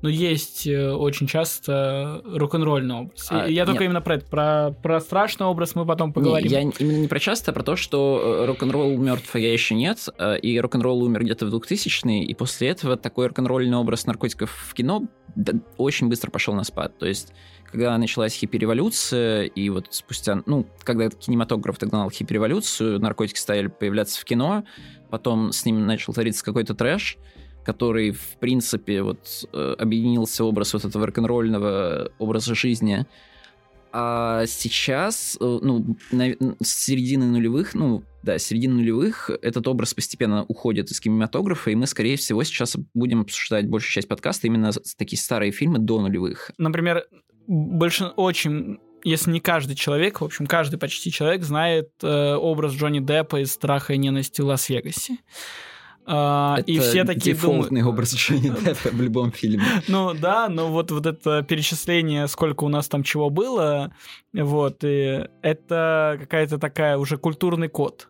[0.00, 3.28] но есть э, очень часто рок-н-ролльный образ.
[3.30, 6.46] А, я только именно про это, про, про страшный образ мы потом поговорим.
[6.46, 9.52] Не, я именно не про часто, а про то, что э, рок-н-ролл мертв, а я
[9.52, 14.06] еще нет, э, и рок-н-ролл умер где-то в 2000-е, и после этого такой рок-н-ролльный образ
[14.06, 15.02] наркотиков в кино
[15.76, 16.96] очень быстро пошел на спад.
[16.98, 17.32] То есть
[17.70, 24.24] когда началась хиппи-революция, и вот спустя, ну, когда кинематограф догнал хиппи-революцию, наркотики стали появляться в
[24.24, 24.64] кино,
[25.10, 27.18] потом с ним начал твориться какой-то трэш,
[27.64, 33.04] который, в принципе, вот э, объединился образ вот этого рок-н-ролльного образа жизни.
[33.92, 36.30] А сейчас, э, ну, на,
[36.62, 41.74] с середины нулевых, ну, да, с середины нулевых этот образ постепенно уходит из кинематографа, и
[41.74, 46.52] мы, скорее всего, сейчас будем обсуждать большую часть подкаста именно такие старые фильмы до нулевых.
[46.56, 47.04] Например,
[47.48, 53.00] больше очень если не каждый человек, в общем, каждый почти человек знает э, образ Джонни
[53.00, 55.18] Деппа из «Страха и ненависти в Лас-Вегасе.
[56.04, 57.86] А, это и все такие дефолтный думают...
[57.86, 59.62] образ Джонни Деппа в любом фильме.
[59.86, 63.92] Ну да, но вот, вот это перечисление, сколько у нас там чего было,
[64.32, 68.08] вот, и это какая-то такая уже культурный код.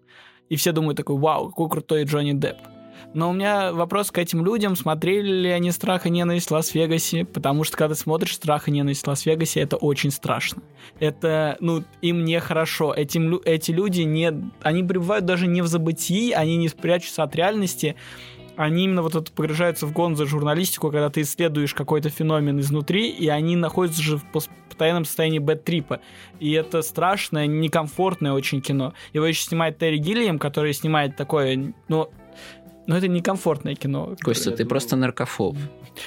[0.48, 2.59] И все думают такой, вау, какой крутой Джонни Депп.
[3.15, 7.25] Но у меня вопрос к этим людям, смотрели ли они «Страх и ненависть» в Лас-Вегасе,
[7.25, 10.63] потому что когда смотришь «Страх и ненависть» в Лас-Вегасе, это очень страшно.
[11.01, 12.95] Это, ну, им нехорошо.
[12.95, 14.33] Этим, эти люди не...
[14.63, 17.97] Они пребывают даже не в забытии, они не спрячутся от реальности,
[18.59, 23.09] они именно вот это погружаются в гон за журналистику, когда ты исследуешь какой-то феномен изнутри,
[23.09, 26.01] и они находятся же в постоянном состоянии бэт-трипа.
[26.41, 28.95] И это страшное, некомфортное очень кино.
[29.13, 32.11] Его еще снимает Терри Гиллиам, который снимает такое, ну,
[32.88, 34.16] но это некомфортное кино.
[34.22, 35.57] Костя, ты просто наркофоб.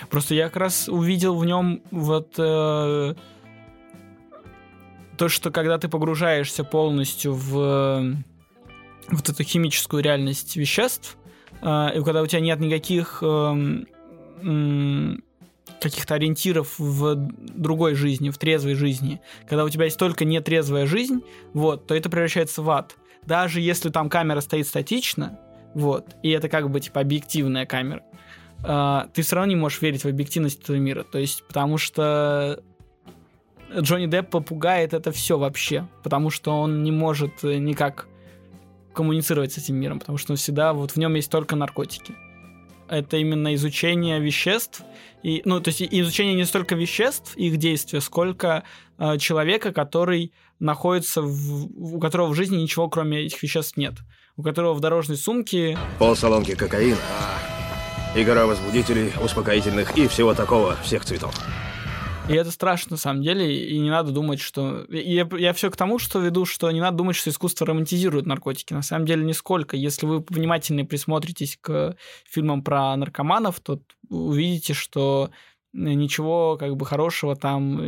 [0.09, 3.13] Просто я как раз увидел в нем вот э,
[5.15, 8.15] то, что когда ты погружаешься полностью в э,
[9.11, 11.17] вот эту химическую реальность веществ,
[11.61, 13.83] э, и когда у тебя нет никаких э,
[14.41, 15.15] э,
[15.79, 21.21] каких-то ориентиров в другой жизни, в трезвой жизни, когда у тебя есть только нетрезвая жизнь,
[21.53, 22.95] вот, то это превращается в ад.
[23.23, 25.37] Даже если там камера стоит статично,
[25.73, 26.15] вот.
[26.23, 28.03] И это как бы, типа, объективная камера.
[28.63, 31.03] Uh, ты все равно не можешь верить в объективность этого мира.
[31.03, 32.61] То есть, потому что
[33.75, 35.87] Джонни Депп попугает это все вообще.
[36.03, 38.07] Потому что он не может э, никак
[38.93, 39.99] коммуницировать с этим миром.
[39.99, 42.13] Потому что он всегда, вот в нем есть только наркотики.
[42.87, 44.83] Это именно изучение веществ.
[45.23, 48.63] И, ну, то есть изучение не столько веществ, их действия, сколько
[48.99, 53.95] э, человека, который находится, в, у которого в жизни ничего кроме этих веществ нет
[54.41, 55.77] у которого в дорожной сумке...
[55.99, 56.97] Пол салонки кокаина,
[58.15, 61.35] и гора возбудителей, успокоительных и всего такого, всех цветов.
[62.27, 64.85] И это страшно, на самом деле, и не надо думать, что...
[64.89, 68.73] Я, я все к тому, что веду, что не надо думать, что искусство романтизирует наркотики.
[68.73, 69.77] На самом деле, нисколько.
[69.77, 71.95] Если вы внимательно присмотритесь к
[72.27, 75.29] фильмам про наркоманов, то увидите, что
[75.71, 77.79] ничего как бы хорошего там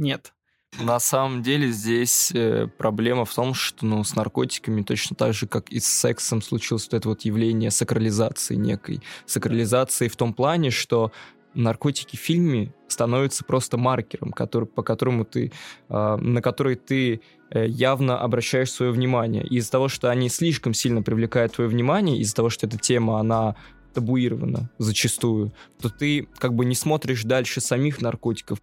[0.00, 0.34] нет.
[0.80, 5.46] На самом деле здесь э, проблема в том, что ну, с наркотиками точно так же,
[5.46, 9.02] как и с сексом случилось вот это вот явление сакрализации некой.
[9.26, 11.12] Сакрализации в том плане, что
[11.54, 15.52] наркотики в фильме становятся просто маркером, который, по которому ты,
[15.90, 19.46] э, на который ты э, явно обращаешь свое внимание.
[19.46, 23.56] из-за того, что они слишком сильно привлекают твое внимание, из-за того, что эта тема, она
[23.92, 28.58] табуирована зачастую, то ты как бы не смотришь дальше самих наркотиков.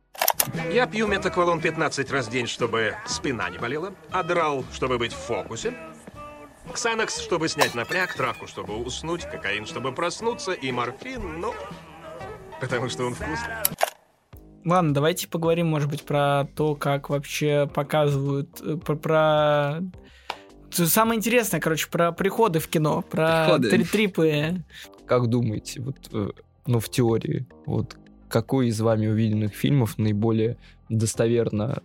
[0.71, 5.17] Я пью метаквалон 15 раз в день, чтобы спина не болела, адрал, чтобы быть в
[5.17, 5.73] фокусе,
[6.71, 11.53] ксанакс, чтобы снять напряг, травку, чтобы уснуть, кокаин, чтобы проснуться, и морфин, ну,
[12.61, 13.53] потому что он вкусный.
[14.65, 19.79] Ладно, давайте поговорим, может быть, про то, как вообще показывают, э, про, про...
[20.69, 23.85] Самое интересное, короче, про приходы в кино, про приходы.
[23.85, 24.63] трипы.
[25.05, 26.29] Как думаете, вот, э,
[26.67, 27.97] ну, в теории, вот
[28.29, 31.81] какой из вами увиденных фильмов наиболее достоверно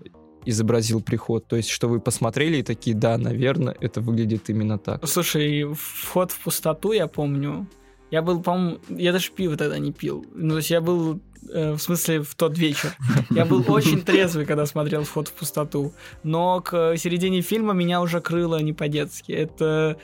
[0.46, 1.46] изобразил приход.
[1.46, 5.06] То есть, что вы посмотрели и такие, да, наверное, это выглядит именно так.
[5.06, 7.66] Слушай, вход в пустоту, я помню.
[8.10, 10.24] Я был, по-моему, я даже пиво тогда не пил.
[10.34, 11.20] Ну, то есть я был,
[11.52, 12.96] в смысле, в тот вечер.
[13.30, 15.92] Я был очень трезвый, когда смотрел «Вход в пустоту».
[16.22, 19.32] Но к середине фильма меня уже крыло не по-детски.
[19.32, 19.96] Это...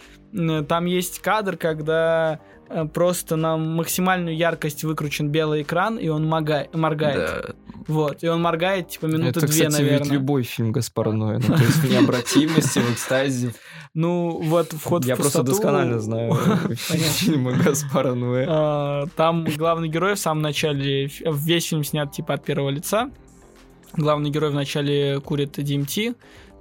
[0.68, 6.70] Там есть кадр, когда э, просто на максимальную яркость выкручен белый экран, и он моргает.
[6.72, 7.42] Да.
[7.88, 9.98] Вот, и он моргает, типа, минуты Это, две, кстати, наверное.
[9.98, 11.40] ведь любой фильм Гаспара Ноя.
[11.44, 13.52] Ну, то есть в необратимости, в экстазе.
[13.92, 15.50] Ну, вот вход Я в просто пустоту...
[15.50, 16.34] досконально знаю
[16.74, 18.46] фильмы Гаспара Ноя.
[18.48, 23.10] А, Там главный герой в самом начале, весь фильм снят типа от первого лица.
[23.94, 26.14] Главный герой вначале курит DMT,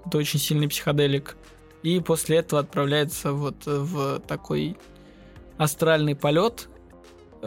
[0.05, 1.37] это очень сильный психоделик,
[1.83, 4.75] и после этого отправляется вот в такой
[5.57, 6.69] астральный полет.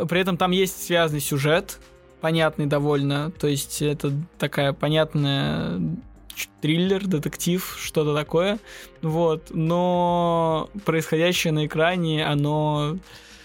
[0.08, 1.80] При этом там есть связанный сюжет,
[2.20, 5.80] понятный довольно, то есть это такая понятная
[6.60, 8.58] триллер, детектив, что-то такое,
[9.00, 12.98] вот, но происходящее на экране, оно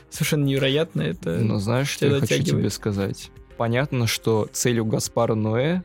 [0.09, 1.37] совершенно невероятно, это...
[1.37, 3.31] Ну, знаешь, что я хочу тебе сказать?
[3.57, 5.81] Понятно, что целью Гаспара Ноэ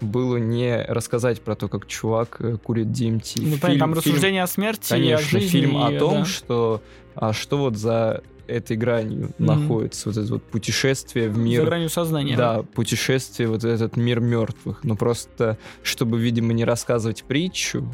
[0.00, 3.32] было не рассказать про то, как чувак э, курит DMT.
[3.36, 5.48] Ну, понятно, там рассуждение о смерти конечно, и о жизни.
[5.48, 6.24] фильм о том, да.
[6.24, 6.82] что,
[7.14, 9.46] а что вот за этой гранью Мгм.
[9.46, 11.60] находится, вот это вот путешествие в мир...
[11.62, 12.36] За гранью сознания.
[12.36, 14.84] Да, путешествие, вот этот мир мертвых.
[14.84, 17.88] Но просто, чтобы, видимо, не рассказывать притчу,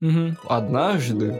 [0.00, 0.36] Мгм.
[0.48, 1.34] однажды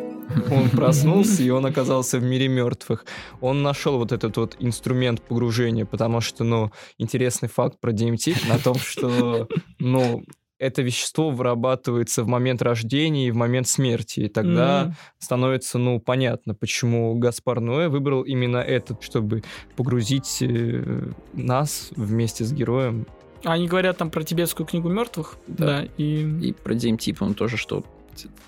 [0.50, 3.05] он проснулся, и он оказался в мире мертвых.
[3.40, 8.59] Он нашел вот этот вот инструмент погружения, потому что, ну, интересный факт про DMT на
[8.59, 9.48] том, что,
[9.79, 10.24] ну,
[10.59, 14.21] это вещество вырабатывается в момент рождения и в момент смерти.
[14.21, 14.95] И тогда Мгм.
[15.19, 19.43] становится, ну, понятно, почему Гаспар Ноэ выбрал именно этот, чтобы
[19.77, 23.07] погрузить э, нас вместе с героем.
[23.45, 25.37] Они говорят там про тибетскую книгу мертвых.
[25.47, 25.67] Да.
[25.83, 25.88] Да.
[25.99, 26.23] и...
[26.49, 27.85] И про DMT, по-моему, тоже, что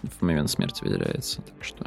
[0.03, 1.42] в момент смерти выделяется.
[1.42, 1.87] Так что...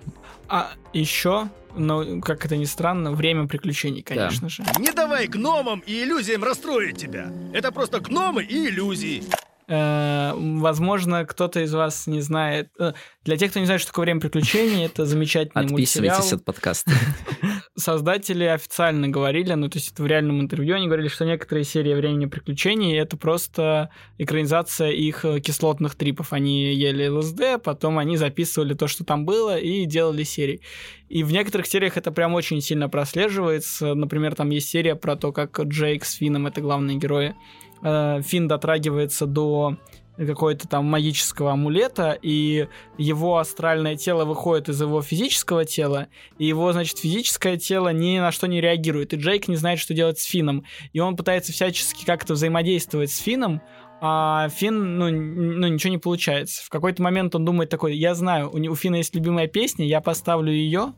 [0.49, 4.63] А еще, ну, как это ни странно, время приключений, конечно же.
[4.79, 7.31] Не давай гномам и иллюзиям расстроить тебя.
[7.53, 9.23] Это просто гномы и иллюзии.
[9.69, 12.69] Э, Возможно, кто-то из вас не знает.
[12.79, 16.39] э, Для тех, кто не знает, что такое время приключений, это замечательный Отписывайтесь мультсериал.
[16.39, 16.91] от подкаста.
[17.77, 21.93] Создатели официально говорили, ну, то есть это в реальном интервью, они говорили, что некоторые серии
[21.93, 26.33] времени приключений это просто экранизация их э, кислотных трипов.
[26.33, 30.61] Они ели ЛСД, потом они записывали то, что там было, и делали серии.
[31.07, 33.93] И в некоторых сериях это прям очень сильно прослеживается.
[33.95, 37.35] Например, там есть серия про то, как Джейк с Финном, это главные герои,
[37.81, 39.77] э, Финн дотрагивается до
[40.25, 46.71] какой-то там магического амулета, и его астральное тело выходит из его физического тела, и его,
[46.73, 50.25] значит, физическое тело ни на что не реагирует, и Джейк не знает, что делать с
[50.25, 53.61] Финном, и он пытается всячески как-то взаимодействовать с Финном,
[54.01, 56.63] а Финн, ну, ну, ничего не получается.
[56.63, 59.99] В какой-то момент он думает такой, я знаю, у, у Финна есть любимая песня, я
[59.99, 60.93] поставлю ее,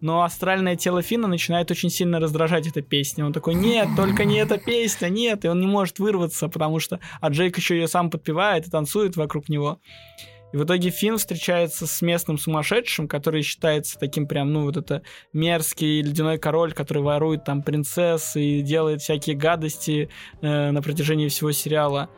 [0.00, 3.26] но астральное тело Финна начинает очень сильно раздражать эта песня.
[3.26, 6.98] Он такой, нет, только не эта песня, нет, и он не может вырваться, потому что...
[7.20, 9.80] А Джейк еще ее сам подпевает и танцует вокруг него.
[10.52, 15.02] И в итоге Финн встречается с местным сумасшедшим, который считается таким прям, ну, вот это
[15.32, 20.08] мерзкий ледяной король, который ворует там принцесс и делает всякие гадости
[20.40, 22.08] э, на протяжении всего сериала.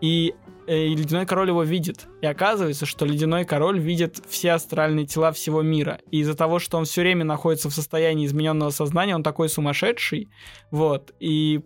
[0.00, 0.34] И,
[0.66, 2.06] э, и ледяной король его видит.
[2.20, 6.00] И оказывается, что ледяной король видит все астральные тела всего мира.
[6.10, 10.28] И из-за того, что он все время находится в состоянии измененного сознания, он такой сумасшедший.
[10.70, 11.14] Вот.
[11.20, 11.60] И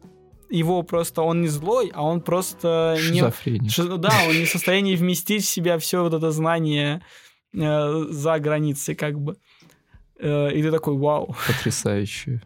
[0.51, 3.71] его просто он не злой, а он просто не, Шизофреник.
[3.71, 7.03] Ши- да, он не в состоянии вместить в себя все вот это знание
[7.55, 9.37] э, за границей, как бы.
[10.19, 11.35] Э, и ты такой, вау.
[11.47, 12.43] Потрясающе.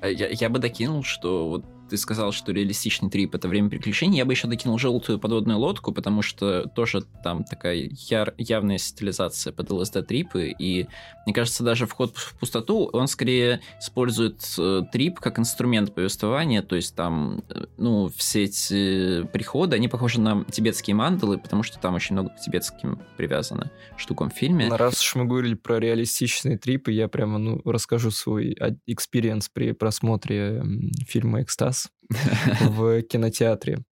[0.00, 4.18] А Я, я бы докинул, что вот ты сказал, что реалистичный трип это время приключений.
[4.18, 9.52] Я бы еще докинул желтую подводную лодку, потому что тоже там такая яр- явная стилизация
[9.52, 10.54] под ЛСД трипы.
[10.58, 10.86] И
[11.26, 16.62] мне кажется, даже вход в пустоту, он скорее использует э, трип как инструмент повествования.
[16.62, 21.78] То есть там, э, ну, все эти приходы, они похожи на тибетские мандалы, потому что
[21.78, 24.68] там очень много к тибетским привязано штукам в фильме.
[24.68, 30.62] Раз уж мы говорили про реалистичные трипы, я прямо ну, расскажу свой experience при просмотре
[31.06, 31.77] фильма «Экстаз»
[32.60, 33.84] в кинотеатре.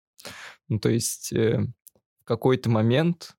[0.69, 1.61] Ну, то есть э,
[2.21, 3.37] в какой-то момент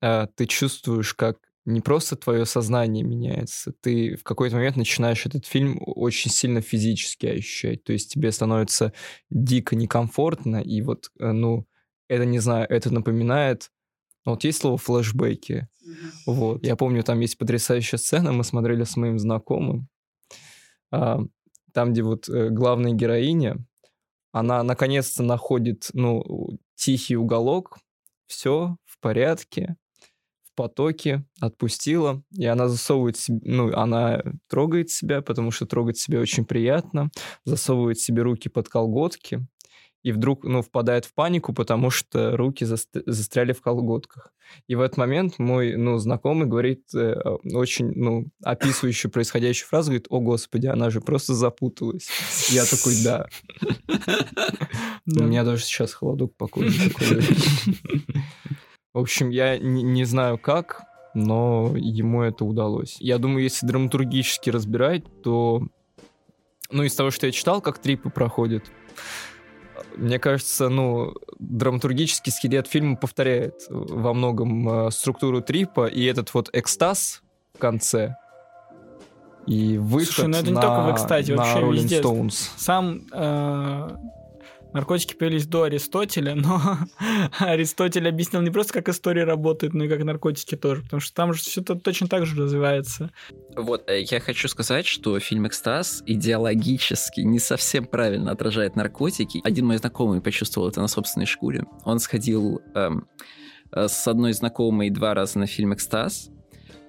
[0.00, 5.44] э, ты чувствуешь, как не просто твое сознание меняется, ты в какой-то момент начинаешь этот
[5.44, 7.84] фильм очень сильно физически ощущать.
[7.84, 8.94] То есть тебе становится
[9.28, 11.66] дико некомфортно, и вот, э, ну,
[12.08, 13.70] это, не знаю, это напоминает...
[14.24, 15.68] ну, Вот есть слово флешбеки.
[16.26, 16.64] Вот.
[16.64, 19.88] Я помню, там есть потрясающая сцена, мы смотрели с моим знакомым,
[20.90, 21.20] а,
[21.78, 23.64] там, где вот э, главная героиня,
[24.32, 27.78] она наконец-то находит, ну, тихий уголок,
[28.26, 29.76] все в порядке,
[30.42, 36.44] в потоке, отпустила, и она засовывает, ну, она трогает себя, потому что трогать себя очень
[36.44, 37.10] приятно,
[37.44, 39.46] засовывает себе руки под колготки,
[40.02, 44.32] и вдруг, ну, впадает в панику, потому что руки застряли в колготках.
[44.66, 47.14] И в этот момент мой, ну, знакомый говорит э,
[47.52, 52.08] очень, ну, описывающую происходящую фразу, говорит, о, господи, она же просто запуталась.
[52.50, 53.26] Я такой, да.
[55.06, 56.90] У меня даже сейчас холодок по коже
[58.94, 60.82] В общем, я не знаю как,
[61.14, 62.96] но ему это удалось.
[63.00, 65.62] Я думаю, если драматургически разбирать, то,
[66.70, 68.64] ну, из того, что я читал, как трипы проходят,
[69.98, 76.50] мне кажется, ну, драматургический скелет фильма повторяет во многом э, структуру трипа, и этот вот
[76.52, 77.22] экстаз
[77.54, 78.16] в конце,
[79.48, 82.00] и выход Слушай, ну это не на, только в экстазе, вообще Rolling везде.
[82.00, 82.50] Stones.
[82.56, 83.88] Сам э,
[84.72, 86.60] Наркотики появились до Аристотеля, но
[87.38, 91.32] Аристотель объяснил не просто, как история работает, но и как наркотики тоже, потому что там
[91.32, 93.10] же все точно так же развивается.
[93.56, 99.40] Вот, э, я хочу сказать, что фильм «Экстаз» идеологически не совсем правильно отражает наркотики.
[99.42, 101.64] Один мой знакомый почувствовал это на собственной шкуре.
[101.84, 103.08] Он сходил эм,
[103.72, 106.30] э, с одной знакомой два раза на фильм «Экстаз»,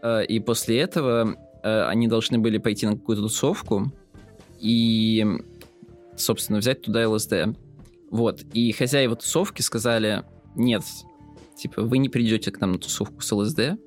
[0.04, 3.92] э, и после этого э, они должны были пойти на какую-то тусовку,
[4.60, 5.26] и,
[6.18, 7.56] собственно, взять туда ЛСД.
[8.12, 10.24] Вот, и хозяева тусовки сказали,
[10.56, 10.84] нет,
[11.56, 13.78] типа, вы не придете к нам на тусовку с ЛСД,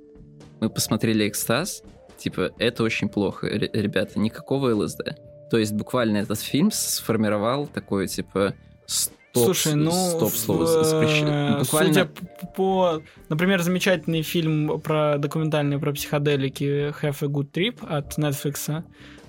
[0.60, 1.82] мы посмотрели экстаз,
[2.18, 5.16] типа, это очень плохо, ребята, никакого ЛСД.
[5.50, 8.54] То есть буквально этот фильм сформировал такой, типа,
[8.86, 11.92] стоп, Слушай, ну, стоп слово в, буквально...
[11.92, 12.10] Судя
[12.54, 18.84] по, например, замечательный фильм про документальный про психоделики Have a Good Trip от Netflix,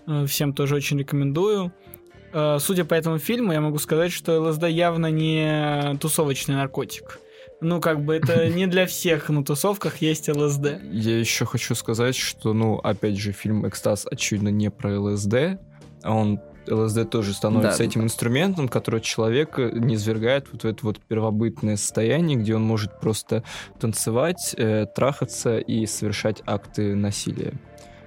[0.08, 1.74] э, всем тоже очень рекомендую.
[2.34, 7.20] Э, судя по этому фильму, я могу сказать, что ЛСД явно не тусовочный наркотик.
[7.62, 10.82] Ну, как бы это не для всех на тусовках есть ЛСД.
[10.92, 15.60] Я еще хочу сказать, что, ну, опять же, фильм «Экстаз» очевидно не про ЛСД,
[16.02, 17.84] а он ЛСД тоже становится да.
[17.84, 23.00] этим инструментом, который человека не свергает вот в это вот первобытное состояние, где он может
[23.00, 23.44] просто
[23.80, 27.54] танцевать, э, трахаться и совершать акты насилия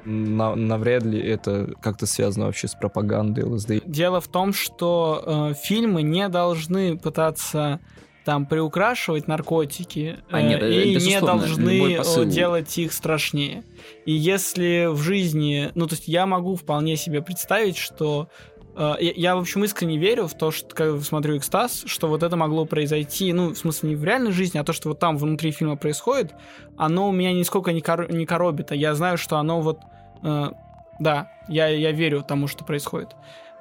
[0.07, 3.85] на, навряд ли это как-то связано вообще с пропагандой ЛСД.
[3.85, 7.81] Дело в том, что э, фильмы не должны пытаться
[8.25, 13.63] там приукрашивать наркотики а, нет, э, и не должны э, делать их страшнее.
[14.05, 18.29] И если в жизни, ну то есть я могу вполне себе представить, что
[18.75, 22.25] э, я, я, в общем, искренне верю в то, что, когда смотрю «Экстаз», что вот
[22.25, 25.17] это могло произойти, ну, в смысле, не в реальной жизни, а то, что вот там
[25.19, 26.33] внутри фильма происходит,
[26.77, 29.96] оно у меня нисколько не, кор- не коробит, а я знаю, что оно вот Э,
[30.23, 33.11] да, я, я верю тому, что происходит.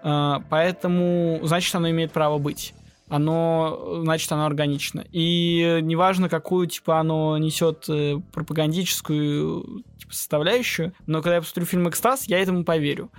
[0.04, 2.74] Э, поэтому, значит, оно имеет право быть.
[3.08, 5.06] Оно, значит, оно органично.
[5.12, 11.90] И неважно, какую, типа, оно несет э, пропагандическую типа, составляющую, но когда я посмотрю фильм
[11.90, 13.12] «Экстаз», я этому поверю.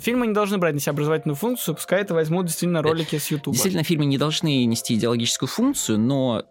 [0.00, 3.52] Фильмы не должны брать на себя образовательную функцию, пускай это возьмут действительно ролики с YouTube.
[3.52, 6.42] Действительно, фильмы не должны нести идеологическую функцию, но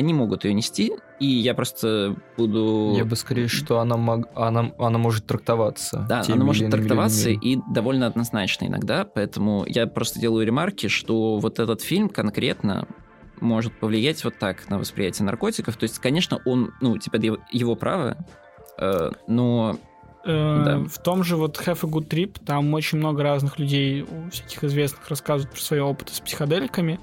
[0.00, 2.94] они могут ее нести, и я просто буду...
[2.96, 4.28] Я бы скорее, что она, мог...
[4.34, 6.06] она, она может трактоваться.
[6.08, 11.58] Да, она может трактоваться и довольно однозначно иногда, поэтому я просто делаю ремарки, что вот
[11.58, 12.88] этот фильм конкретно
[13.40, 15.76] может повлиять вот так на восприятие наркотиков.
[15.76, 17.16] То есть, конечно, он, ну, типа,
[17.50, 18.16] его право,
[18.78, 19.78] э, но
[20.24, 20.78] э, да.
[20.88, 25.08] В том же вот Have a Good Trip, там очень много разных людей, всяких известных,
[25.08, 27.00] рассказывают про свои опыты с психоделиками.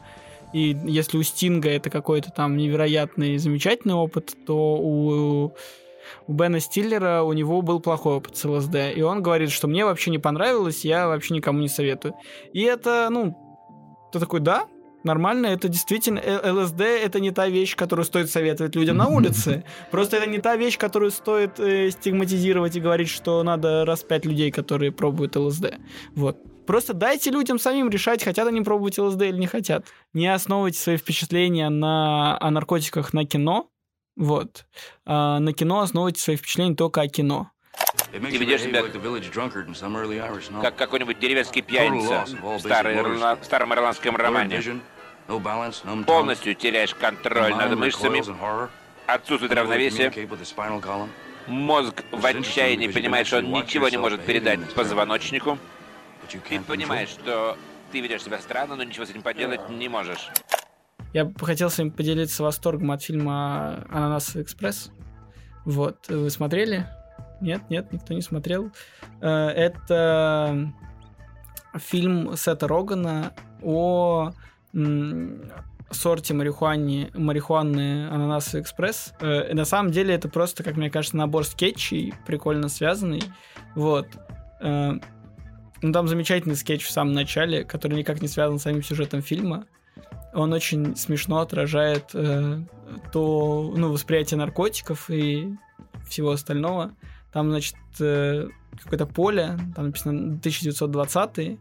[0.54, 5.54] И если у Стинга это какой-то там невероятный, замечательный опыт, то у
[6.28, 8.76] у Бена Стиллера у него был плохой опыт с ЛСД.
[8.96, 12.16] И он говорит, что мне вообще не понравилось, я вообще никому не советую.
[12.54, 13.36] И это, ну,
[14.12, 14.68] ты такой, да,
[15.04, 19.64] нормально, это действительно ЛСД это не та вещь, которую стоит советовать людям на улице.
[19.92, 24.52] Просто это не та вещь, которую стоит э, стигматизировать и говорить, что надо распять людей,
[24.52, 25.76] которые пробуют ЛСД.
[26.16, 26.38] Вот.
[26.68, 29.86] Просто дайте людям самим решать, хотят они пробовать ЛСД или не хотят.
[30.14, 33.70] Не основывайте свои впечатления на, о наркотиках на кино.
[34.18, 34.66] Вот.
[35.06, 37.52] А на кино основывайте свои впечатления только о кино.
[38.12, 38.84] Ты ведешь себя
[40.62, 42.98] как какой-нибудь деревенский пьяница в старой,
[43.44, 44.62] старом ирландском романе.
[46.06, 48.24] Полностью теряешь контроль над мышцами,
[49.06, 50.12] отсутствует равновесие.
[51.48, 55.58] Мозг в отчаянии понимает, что он ничего не может передать позвоночнику.
[56.28, 57.58] Ты понимаешь, что
[57.92, 60.30] ты ведешь себя странно, но ничего с этим поделать не можешь.
[61.14, 64.92] Я бы хотел с вами поделиться восторгом от фильма «Ананас экспресс».
[65.66, 66.88] Вот, вы смотрели?
[67.42, 68.72] Нет, нет, никто не смотрел.
[69.22, 70.74] Э, это
[71.76, 74.32] фильм Сета Рогана о
[75.92, 79.14] сорте марихуаны, марихуаны Ананас Экспресс.
[79.20, 83.24] Э, на самом деле это просто, как мне кажется, набор скетчей, прикольно связанный.
[83.76, 84.08] Вот.
[84.62, 84.94] Э,
[85.82, 89.66] ну, там замечательный скетч в самом начале, который никак не связан с самим сюжетом фильма.
[90.34, 92.62] он очень смешно отражает э,
[93.12, 95.56] то, ну, восприятие наркотиков и
[96.08, 96.92] всего остального.
[97.32, 98.48] Там, значит, э,
[98.84, 101.60] какое-то поле, там написано 1920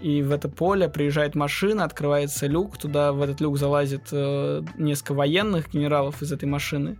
[0.00, 5.14] и в это поле приезжает машина, открывается люк, туда в этот люк залазит э, несколько
[5.14, 6.98] военных генералов из этой машины.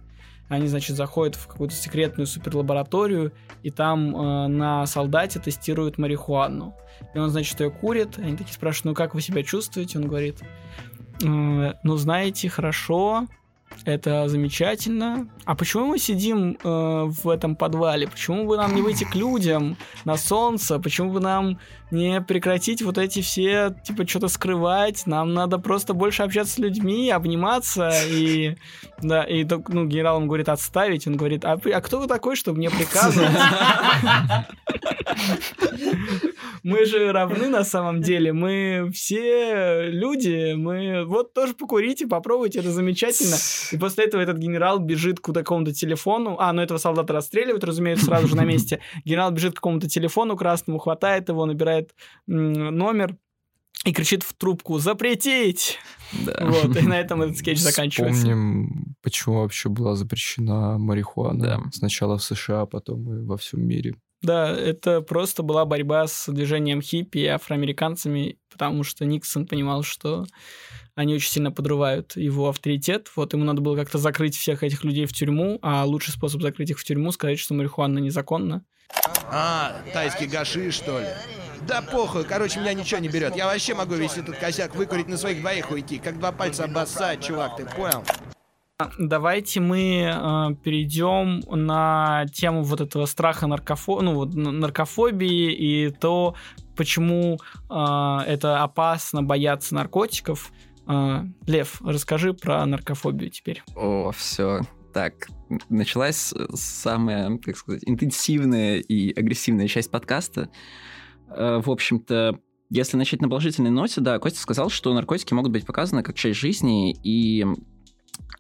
[0.49, 3.33] Они, значит, заходят в какую-то секретную суперлабораторию,
[3.63, 6.75] и там э, на солдате тестируют марихуану.
[7.15, 8.19] И он, значит, ее курит.
[8.19, 9.99] Они такие спрашивают, ну как вы себя чувствуете?
[9.99, 10.41] Он говорит,
[11.23, 13.27] э, ну знаете, хорошо,
[13.89, 15.29] это замечательно.
[15.47, 18.07] А почему мы сидим э, в этом подвале?
[18.07, 20.79] Почему бы нам не выйти к людям на солнце?
[20.79, 21.59] Почему бы нам
[21.91, 25.07] не прекратить вот эти все, типа, что-то скрывать?
[25.07, 27.91] Нам надо просто больше общаться с людьми, обниматься.
[28.11, 28.57] И,
[29.01, 31.07] да, и ну, генерал он говорит отставить.
[31.07, 33.31] Он говорит, а, а кто вы такой, чтобы мне приказывать?
[36.63, 38.35] Мы же равны на самом деле.
[38.35, 40.53] Мы все люди.
[40.55, 43.37] Мы вот тоже покурите, попробуйте, это замечательно.
[43.73, 46.37] И после этого этот генерал бежит к какому-то телефону.
[46.39, 48.81] А, ну этого солдата расстреливают, разумеется, сразу же на месте.
[49.05, 51.95] Генерал бежит к какому-то телефону красному, хватает его, набирает
[52.27, 53.17] номер
[53.85, 55.79] и кричит в трубку «Запретить!»
[56.25, 56.47] да.
[56.47, 58.23] Вот, и на этом этот скетч заканчивается.
[58.23, 61.45] Помним, почему вообще была запрещена марихуана.
[61.45, 61.61] Да.
[61.73, 63.95] Сначала в США, потом и во всем мире.
[64.21, 70.27] Да, это просто была борьба с движением хиппи и афроамериканцами, потому что Никсон понимал, что
[70.97, 73.09] они очень сильно подрывают его авторитет.
[73.15, 76.71] Вот ему надо было как-то закрыть всех этих людей в тюрьму, а лучший способ закрыть
[76.71, 78.65] их в тюрьму— сказать, что марихуана незаконна.
[79.31, 81.07] А, тайский гаши, что ли?
[81.69, 83.37] Да похуй, короче, меня ничего не берет.
[83.37, 87.23] Я вообще могу весь этот косяк выкурить на своих двоих уйти, как два пальца обоссать,
[87.25, 88.03] чувак, ты понял?
[88.97, 94.03] Давайте мы э, перейдем на тему вот этого страха наркофо...
[94.03, 96.37] ну, вот, наркофобии и то,
[96.77, 100.53] почему э, это опасно бояться наркотиков.
[100.87, 103.65] Э, Лев, расскажи про наркофобию теперь.
[103.75, 104.61] О, все.
[104.95, 105.27] Так,
[105.69, 110.51] началась самая, как сказать, интенсивная и агрессивная часть подкаста.
[111.31, 112.39] Э, в общем-то,
[112.71, 116.39] если начать на положительной ноте, да, Костя сказал, что наркотики могут быть показаны как часть
[116.39, 117.55] жизни, и Э,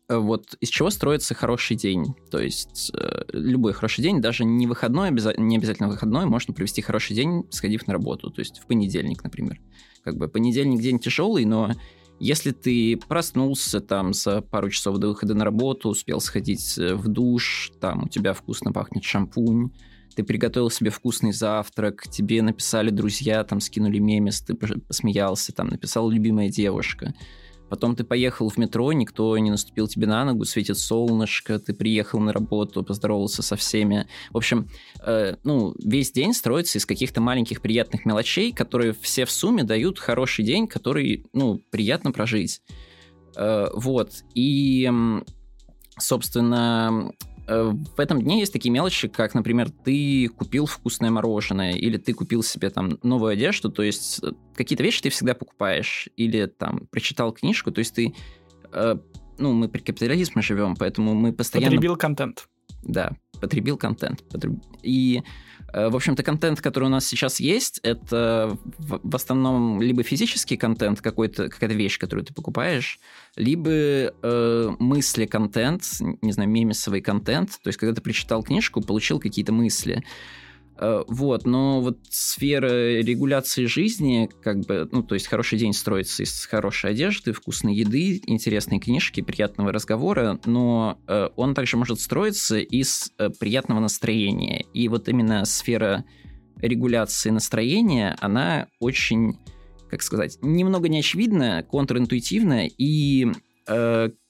[0.08, 2.14] вот из чего строится хороший день.
[2.30, 7.14] То есть э, любой хороший день, даже не выходной, не обязательно выходной, можно провести хороший
[7.14, 8.30] день, сходив на работу.
[8.30, 9.60] То есть в понедельник, например.
[10.02, 11.72] Как бы понедельник день тяжелый, но
[12.18, 17.08] если ты проснулся там за пару часов до выхода на работу, успел сходить э, в
[17.08, 19.70] душ, там у тебя вкусно пахнет шампунь,
[20.16, 26.10] ты приготовил себе вкусный завтрак, тебе написали друзья, там скинули мемес, ты посмеялся, там написала
[26.10, 27.14] любимая девушка–
[27.68, 32.20] Потом ты поехал в метро, никто не наступил тебе на ногу, светит солнышко, ты приехал
[32.20, 34.06] на работу, поздоровался со всеми.
[34.30, 34.68] В общем,
[35.04, 39.98] э, ну, весь день строится из каких-то маленьких приятных мелочей, которые все в сумме дают
[39.98, 42.62] хороший день, который, ну, приятно прожить.
[43.36, 44.24] Э, вот.
[44.34, 44.90] И,
[45.98, 47.12] собственно,
[47.48, 52.42] в этом дне есть такие мелочи, как, например, ты купил вкусное мороженое, или ты купил
[52.42, 57.32] себе там новую одежду, то есть э, какие-то вещи ты всегда покупаешь, или там прочитал
[57.32, 58.14] книжку, то есть ты,
[58.72, 58.96] э,
[59.38, 61.70] ну, мы при капитализме живем, поэтому мы постоянно...
[61.70, 62.48] Потребил контент.
[62.82, 64.22] Да, потребил контент.
[64.82, 65.22] И
[65.72, 71.00] Э, в общем-то, контент, который у нас сейчас есть, это в основном либо физический контент,
[71.00, 72.98] какой-то, какая-то вещь, которую ты покупаешь,
[73.36, 75.82] либо э, мысли контент,
[76.22, 80.02] не знаю, мемесовый контент, то есть когда ты прочитал книжку, получил какие-то мысли.
[80.80, 86.22] Э, вот, но вот сфера регуляции жизни, как бы, ну, то есть хороший день строится
[86.22, 92.58] из хорошей одежды, вкусной еды, интересной книжки, приятного разговора, но э, он также может строиться
[92.58, 94.64] из э, приятного настроения.
[94.72, 96.04] И вот именно сфера
[96.58, 99.36] регуляции настроения, она очень,
[99.90, 103.28] как сказать, немного неочевидная, контринтуитивная, и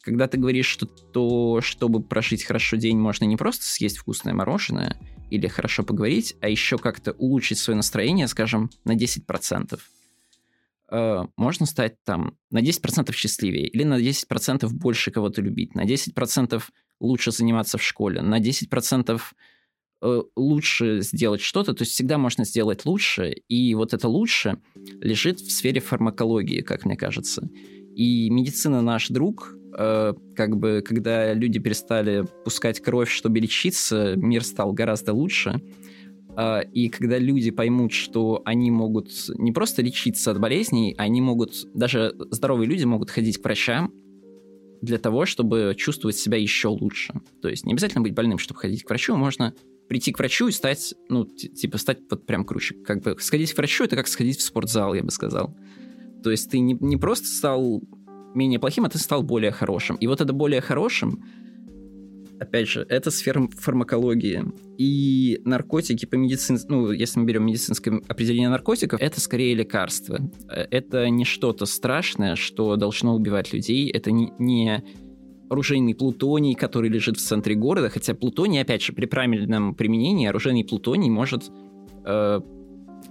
[0.09, 4.98] когда ты говоришь, что то, чтобы прожить хорошо день, можно не просто съесть вкусное мороженое,
[5.30, 9.78] или хорошо поговорить, а еще как-то улучшить свое настроение, скажем, на 10%.
[10.90, 16.62] Э, можно стать там на 10% счастливее или на 10% больше кого-то любить, на 10%
[17.00, 19.20] лучше заниматься в школе, на 10%
[20.00, 25.40] э, лучше сделать что-то, то есть всегда можно сделать лучше, и вот это лучше лежит
[25.40, 27.50] в сфере фармакологии, как мне кажется.
[27.99, 34.42] И медицина наш друг, Э, как бы, когда люди перестали пускать кровь, чтобы лечиться, мир
[34.42, 35.61] стал гораздо лучше.
[36.36, 41.66] Э, и когда люди поймут, что они могут не просто лечиться от болезней, они могут,
[41.74, 43.92] даже здоровые люди могут ходить к врачам
[44.80, 47.14] для того, чтобы чувствовать себя еще лучше.
[47.40, 49.55] То есть не обязательно быть больным, чтобы ходить к врачу, можно
[49.88, 52.74] прийти к врачу и стать, ну, типа, стать вот прям круче.
[52.84, 55.57] Как бы сходить к врачу— это как сходить в спортзал, я бы сказал.
[56.22, 57.82] То есть ты не, не просто стал
[58.34, 59.96] менее плохим, а ты стал более хорошим.
[59.96, 61.24] И вот это более хорошим,
[62.40, 64.44] опять же, это сфера фармакологии.
[64.78, 70.18] И наркотики по медицине, ну, если мы берем медицинское определение наркотиков, это скорее лекарство.
[70.48, 73.90] Это не что-то страшное, что должно убивать людей.
[73.90, 74.84] Это не, не
[75.50, 80.64] оружейный плутоний, который лежит в центре города, хотя плутоний, опять же, при правильном применении оружейный
[80.64, 81.50] плутоний может
[82.04, 82.40] э,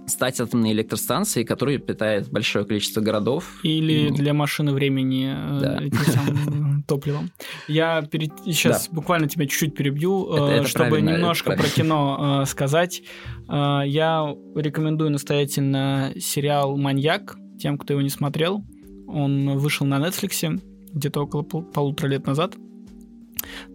[0.08, 3.60] стать атомной электростанцией, которая питает большое количество городов.
[3.62, 4.10] Или и...
[4.10, 5.84] для машины времени э, да.
[5.84, 7.30] этим самым топливом.
[7.66, 8.32] Я перед...
[8.44, 8.96] сейчас да.
[8.96, 13.02] буквально тебя чуть-чуть перебью, это, это чтобы немножко про кино э, сказать.
[13.48, 18.64] Э, я рекомендую настоятельно сериал «Маньяк», тем, кто его не смотрел.
[19.06, 20.60] Он вышел на Netflix
[20.92, 22.54] где-то около пол- полутора лет назад.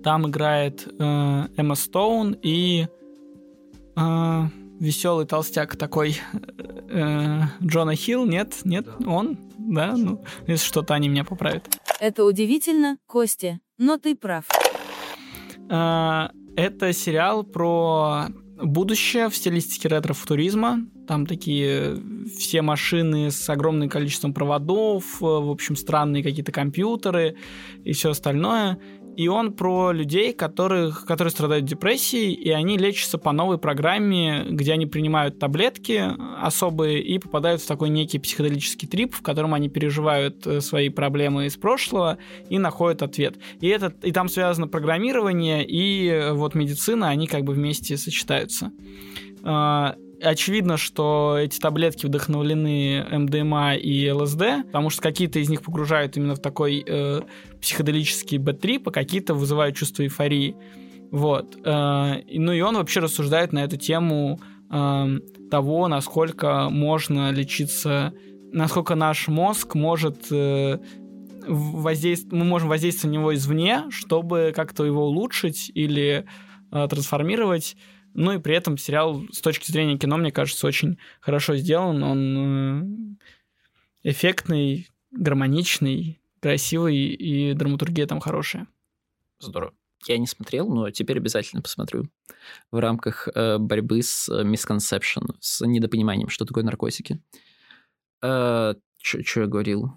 [0.03, 2.87] Там играет э, Эмма Стоун и
[3.95, 4.41] э,
[4.79, 6.17] веселый толстяк такой
[6.89, 8.25] э, Джона Хилл.
[8.25, 9.09] Нет, нет, да.
[9.09, 11.67] он, да, ну, если что-то они меня поправят.
[11.99, 14.45] Это удивительно, Костя, но ты прав.
[15.69, 18.27] Э, это сериал про
[18.61, 20.85] будущее в стилистике ретро-футуризма.
[21.07, 21.97] Там такие
[22.37, 27.35] все машины с огромным количеством проводов, э, в общем, странные какие-то компьютеры
[27.83, 28.79] и все остальное.
[29.15, 34.73] И он про людей, которых, которые страдают депрессией, и они лечатся по новой программе, где
[34.73, 36.11] они принимают таблетки
[36.41, 41.45] особые и попадают в такой некий психоделический трип, в котором они переживают э, свои проблемы
[41.45, 42.17] из прошлого
[42.49, 43.35] и находят ответ.
[43.61, 48.71] И, это, и там связано программирование и э, вот медицина, они как бы вместе сочетаются.
[50.23, 56.35] Очевидно, что эти таблетки вдохновлены МДМА и ЛСД, потому что какие-то из них погружают именно
[56.35, 57.21] в такой э,
[57.59, 60.55] психоделический бэт-трип, а какие-то вызывают чувство эйфории.
[61.11, 61.57] Вот.
[61.65, 64.39] Э, ну и он вообще рассуждает на эту тему
[64.71, 65.19] э,
[65.51, 68.13] того, насколько можно лечиться,
[68.53, 70.79] насколько наш мозг может э,
[71.45, 76.25] воздействовать, мы можем воздействовать на него извне, чтобы как-то его улучшить или
[76.71, 77.75] э, трансформировать.
[78.13, 82.03] Ну и при этом сериал с точки зрения кино, мне кажется, очень хорошо сделан.
[82.03, 83.17] Он
[84.03, 88.67] э, эффектный, гармоничный, красивый, и драматургия там хорошая.
[89.39, 89.73] Здорово.
[90.05, 92.09] Я не смотрел, но теперь обязательно посмотрю.
[92.71, 97.21] В рамках э, борьбы с э, misconception, с недопониманием, что такое наркотики.
[98.21, 99.93] Э, что я говорил?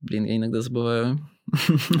[0.00, 1.18] Блин, я иногда забываю.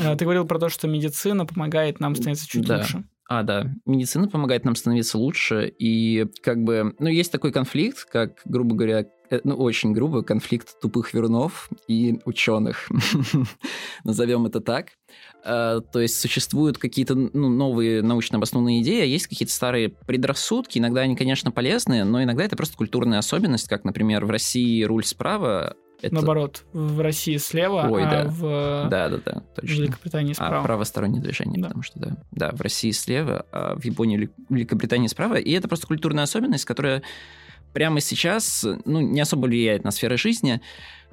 [0.00, 2.78] Э, ты говорил про то, что медицина помогает нам становиться чуть да.
[2.78, 3.04] лучше.
[3.28, 3.66] А, да.
[3.84, 9.04] Медицина помогает нам становиться лучше, и как бы, ну, есть такой конфликт, как, грубо говоря,
[9.28, 12.88] э, ну, очень грубо, конфликт тупых вернов и ученых.
[14.04, 14.88] Назовем это так.
[15.46, 20.78] Uh, то есть существуют какие-то ну, новые научно обоснованные идеи, а есть какие-то старые предрассудки.
[20.78, 25.04] Иногда они, конечно, полезны, но иногда это просто культурная особенность, как, например, в России руль
[25.04, 26.14] справа, это...
[26.14, 28.24] Наоборот, в России слева, Ой, а да.
[28.28, 29.74] в да, да, да, точно.
[29.74, 30.60] Великобритании справа.
[30.60, 31.68] А, правостороннее движение, да.
[31.68, 32.16] потому что да.
[32.30, 35.34] Да, в России слева, а в Японии, Великобритании справа.
[35.34, 37.02] И это просто культурная особенность, которая
[37.72, 40.60] прямо сейчас ну, не особо влияет на сферы жизни,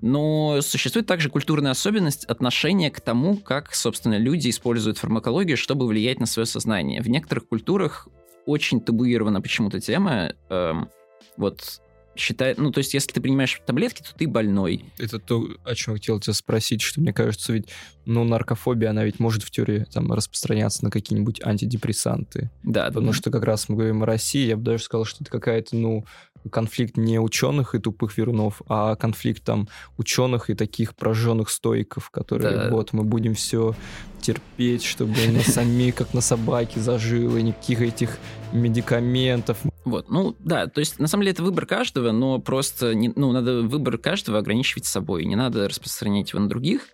[0.01, 6.19] но существует также культурная особенность отношения к тому, как, собственно, люди используют фармакологию, чтобы влиять
[6.19, 7.01] на свое сознание.
[7.01, 8.07] В некоторых культурах
[8.45, 10.89] очень табуирована почему-то тема эм,
[11.38, 11.81] вот
[12.16, 14.86] считает, ну, то есть, если ты принимаешь таблетки, то ты больной.
[14.97, 17.70] Это то, о чем я хотел тебя спросить, что мне кажется, ведь,
[18.05, 22.49] ну, наркофобия, она ведь может в теории там распространяться на какие-нибудь антидепрессанты.
[22.63, 23.13] Да, Потому да.
[23.13, 26.05] что как раз мы говорим о России, я бы даже сказал, что это какая-то, ну,
[26.51, 32.55] конфликт не ученых и тупых верунов, а конфликт там ученых и таких прожженных стойков, которые
[32.55, 32.70] да.
[32.70, 33.76] вот мы будем все
[34.22, 38.18] терпеть, чтобы на сами, как на собаке, зажило, никаких этих
[38.51, 39.57] медикаментов.
[39.86, 43.31] Вот, ну да, то есть на самом деле это выбор каждого, но просто не, ну,
[43.31, 46.89] надо выбор каждого ограничивать собой, не надо распространять его на других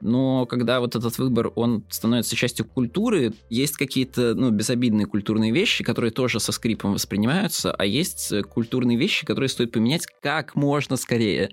[0.00, 5.84] но когда вот этот выбор, он становится частью культуры, есть какие-то, ну, безобидные культурные вещи,
[5.84, 10.96] которые тоже со скрипом воспринимаются, а есть э, культурные вещи, которые стоит поменять как можно
[10.96, 11.50] скорее.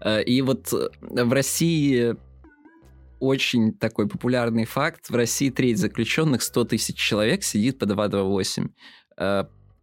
[0.00, 2.16] Э, и вот э, в России
[3.18, 5.08] очень такой популярный факт.
[5.08, 8.68] В России треть заключенных, 100 тысяч человек, сидит по 228.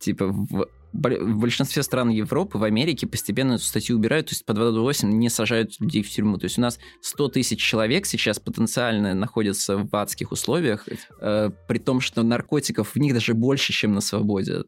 [0.04, 4.54] Типа в в большинстве стран Европы, в Америке постепенно эту статью убирают, то есть по
[4.54, 6.38] 228 не сажают людей в тюрьму.
[6.38, 10.88] То есть у нас 100 тысяч человек сейчас потенциально находятся в адских условиях,
[11.20, 14.64] э, при том, что наркотиков в них даже больше, чем на свободе.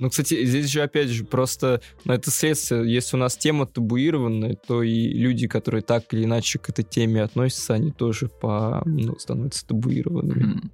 [0.00, 4.56] Ну, кстати, здесь же, опять же, просто на это следствие, если у нас тема табуированная,
[4.66, 9.16] то и люди, которые так или иначе к этой теме относятся, они тоже по, ну,
[9.18, 10.56] становятся табуированными.
[10.56, 10.70] Mm.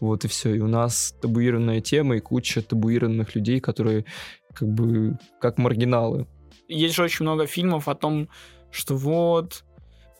[0.00, 0.54] Вот и все.
[0.54, 4.04] И у нас табуированная тема и куча табуированных людей, которые
[4.54, 6.26] как бы как маргиналы.
[6.68, 8.28] Есть же очень много фильмов о том,
[8.70, 9.64] что вот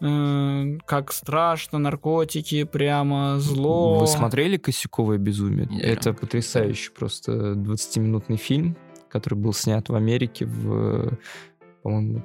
[0.00, 4.00] э, как страшно, наркотики, прямо зло.
[4.00, 5.66] Вы смотрели «Косяковое безумие»?
[5.66, 5.82] Нет.
[5.82, 8.76] Это потрясающий просто 20-минутный фильм,
[9.08, 11.18] который был снят в Америке в,
[11.82, 12.24] по-моему,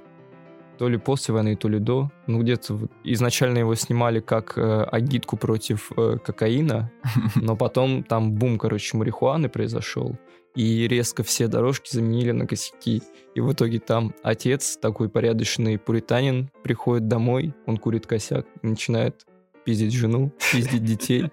[0.78, 2.12] то ли после войны, то ли до.
[2.28, 6.92] Ну, где-то изначально его снимали как э, агитку против э, кокаина,
[7.36, 10.18] но потом там бум, короче, марихуаны произошел,
[10.56, 13.02] и резко все дорожки заменили на косяки.
[13.36, 19.26] И в итоге там отец, такой порядочный пуританин, приходит домой, он курит косяк, начинает
[19.66, 21.26] пиздить жену, пиздить детей.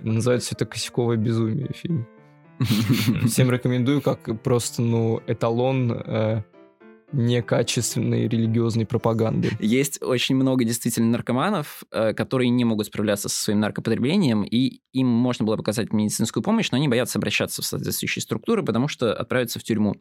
[0.00, 2.06] Называется это «Косяковое безумие» фильм.
[3.26, 6.42] Всем рекомендую, как просто, ну, эталон э,
[7.12, 9.50] некачественной религиозной пропаганды.
[9.60, 15.06] Есть очень много действительно наркоманов, э, которые не могут справляться со своим наркопотреблением, и им
[15.06, 19.58] можно было показать медицинскую помощь, но они боятся обращаться в соответствующие структуры, потому что отправятся
[19.58, 19.96] в тюрьму.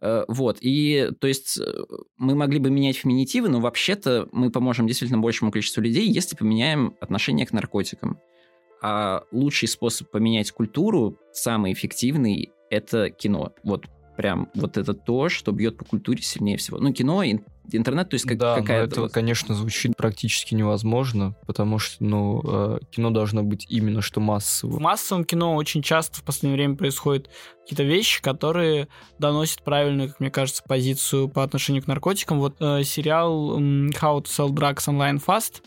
[0.00, 1.84] Э, вот, и то есть э,
[2.16, 6.94] мы могли бы менять феминитивы, но вообще-то мы поможем действительно большему количеству людей, если поменяем
[7.00, 8.18] отношение к наркотикам.
[8.82, 13.52] А лучший способ поменять культуру, самый эффективный, это кино.
[13.64, 13.86] Вот
[14.16, 16.78] прям вот это то, что бьет по культуре сильнее всего.
[16.78, 17.22] Ну, кино,
[17.72, 19.04] интернет, то есть как, да, какая-то...
[19.04, 24.76] это, конечно, звучит практически невозможно, потому что, ну, э, кино должно быть именно что массовым.
[24.76, 27.30] В массовом кино очень часто в последнее время происходят
[27.62, 28.88] какие-то вещи, которые
[29.18, 32.38] доносят правильную, как мне кажется, позицию по отношению к наркотикам.
[32.38, 35.62] Вот э, сериал How to Sell Drugs Online Fast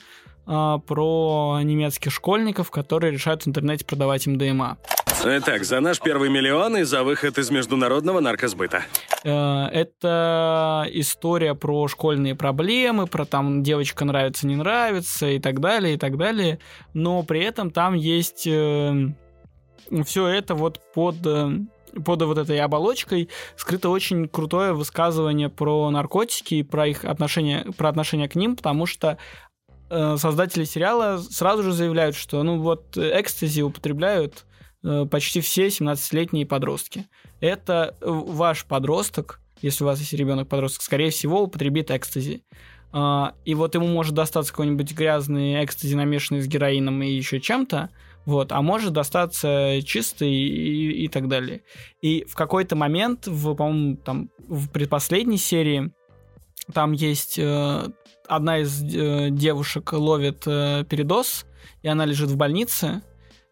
[0.49, 4.77] про немецких школьников, которые решают в интернете продавать МДМА.
[5.21, 8.85] Итак, за наш первый миллион и за выход из международного наркосбыта.
[9.25, 15.95] Э, это история про школьные проблемы, про там девочка нравится, не нравится и так далее,
[15.95, 16.59] и так далее.
[16.93, 19.09] Но при этом там есть э,
[20.05, 21.49] все это вот под э,
[22.05, 27.89] под вот этой оболочкой скрыто очень крутое высказывание про наркотики и про их отношение, про
[27.89, 29.17] отношение к ним, потому что
[29.89, 34.45] создатели сериала сразу же заявляют, что ну вот экстази употребляют
[34.83, 37.07] Э, почти все 17-летние подростки.
[37.41, 42.43] Это э, ваш подросток, если у вас есть ребенок-подросток, скорее всего, употребит экстази.
[42.91, 47.89] А, и вот ему может достаться какой-нибудь грязный экстази, намешанный с героином и еще чем-то,
[48.25, 51.61] вот, а может достаться чистый и, и так далее.
[52.01, 55.91] И в какой-то момент, в, по-моему, там, в предпоследней серии,
[56.73, 57.87] там есть э,
[58.29, 61.45] одна из э, девушек ловит э, передоз,
[61.81, 63.01] и она лежит в больнице,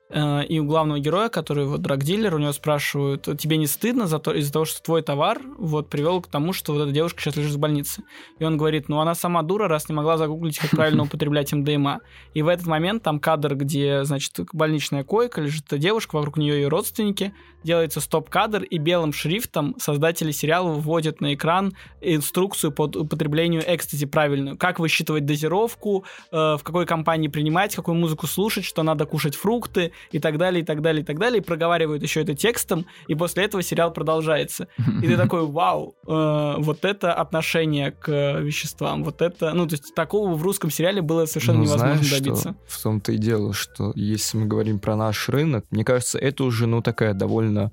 [0.09, 4.33] и у главного героя, который вот драгдилер, у него спрашивают, тебе не стыдно за то,
[4.33, 7.53] из-за того, что твой товар вот привел к тому, что вот эта девушка сейчас лежит
[7.53, 8.03] в больнице?
[8.39, 11.99] И он говорит, ну она сама дура, раз не могла загуглить, как правильно употреблять МДМА.
[12.33, 16.67] И в этот момент там кадр, где, значит, больничная койка, лежит девушка, вокруг нее ее
[16.69, 17.33] родственники,
[17.63, 24.57] делается стоп-кадр, и белым шрифтом создатели сериала вводят на экран инструкцию по употреблению экстази правильную.
[24.57, 29.91] Как высчитывать дозировку, э, в какой компании принимать, какую музыку слушать, что надо кушать фрукты
[30.11, 31.41] и так далее, и так далее, и так далее.
[31.41, 34.67] И проговаривают еще это текстом, и после этого сериал продолжается.
[35.01, 39.53] И ты такой, вау, э, вот это отношение к веществам, вот это...
[39.53, 42.49] Ну, то есть такого в русском сериале было совершенно ну, невозможно знаешь, добиться.
[42.49, 42.77] Что?
[42.77, 46.67] В том-то и дело, что если мы говорим про наш рынок, мне кажется, это уже,
[46.67, 47.71] ну, такая довольно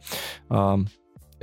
[0.49, 0.79] а,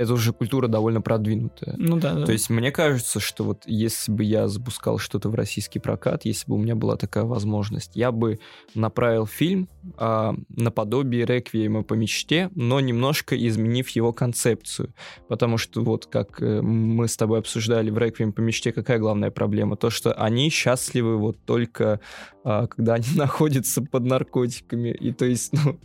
[0.02, 1.74] это уже культура довольно продвинутая.
[1.76, 2.26] Ну да, да.
[2.26, 6.46] То есть мне кажется, что вот если бы я запускал что-то в российский прокат, если
[6.48, 8.38] бы у меня была такая возможность, я бы
[8.74, 14.94] направил фильм а, наподобие «Реквиема по мечте», но немножко изменив его концепцию.
[15.28, 19.30] Потому что вот как э, мы с тобой обсуждали в «Реквием по мечте», какая главная
[19.30, 19.76] проблема?
[19.76, 22.00] То, что они счастливы вот только
[22.44, 24.90] а, когда они находятся под наркотиками.
[24.90, 25.78] И то есть, ну,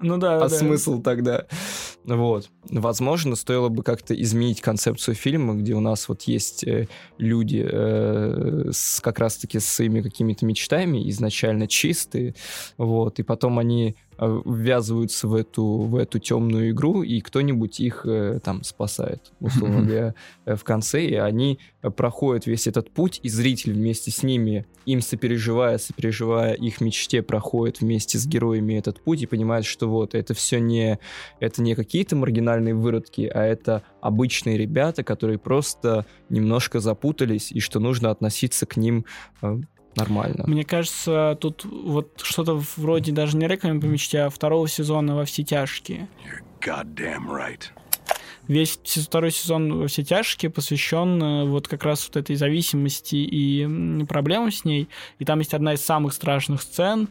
[0.00, 0.36] ну да.
[0.36, 0.48] А да.
[0.48, 1.46] смысл тогда?
[2.16, 2.48] Вот.
[2.70, 6.88] Возможно, стоило бы как-то изменить концепцию фильма, где у нас вот есть э,
[7.18, 12.34] люди э, с, как раз-таки с своими какими-то мечтами, изначально чистые,
[12.78, 18.06] вот, и потом они э, ввязываются в эту, в эту темную игру, и кто-нибудь их
[18.06, 20.14] э, там спасает, условно говоря,
[20.46, 21.58] э, в конце, и они
[21.96, 27.80] проходят весь этот путь, и зритель вместе с ними, им сопереживая, сопереживая их мечте, проходит
[27.80, 30.98] вместе с героями этот путь и понимает, что вот, это все не,
[31.40, 37.80] это не какие-то маргинальные выродки, а это обычные ребята, которые просто немножко запутались, и что
[37.80, 39.04] нужно относиться к ним
[39.42, 39.56] э,
[39.96, 40.44] нормально.
[40.46, 45.24] Мне кажется, тут вот что-то вроде даже не реквием по мечте, а второго сезона во
[45.24, 46.08] все тяжкие.
[46.60, 47.64] right.
[48.46, 54.04] Весь второй сезон во все тяжкие посвящен э, вот как раз вот этой зависимости и
[54.06, 54.88] проблемам с ней.
[55.18, 57.08] И там есть одна из самых страшных сцен,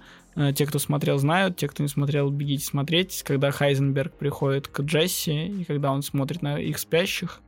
[0.56, 5.48] те, кто смотрел, знают, те, кто не смотрел, бегите смотреть, когда Хайзенберг приходит к Джесси,
[5.48, 7.42] и когда он смотрит на их спящих,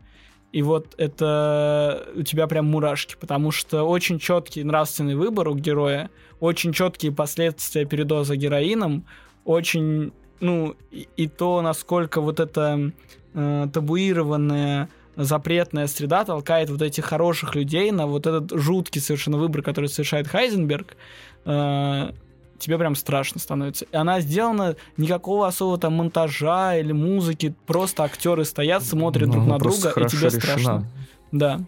[0.51, 6.09] и вот это у тебя прям мурашки, потому что очень четкий нравственный выбор у героя,
[6.39, 9.05] очень четкие последствия передоза героином,
[9.45, 12.91] очень, ну, и, и то, насколько вот эта
[13.35, 19.61] э, табуированная запретная среда толкает вот этих хороших людей на вот этот жуткий совершенно выбор,
[19.61, 20.97] который совершает Хайзенберг,
[21.45, 22.11] э,
[22.59, 23.85] тебе прям страшно становится.
[23.85, 29.47] И она сделана никакого особого там монтажа или музыки, просто актеры стоят, смотрят ну, друг
[29.47, 30.29] на друга, и тебе решена.
[30.29, 30.87] страшно.
[31.31, 31.61] Да.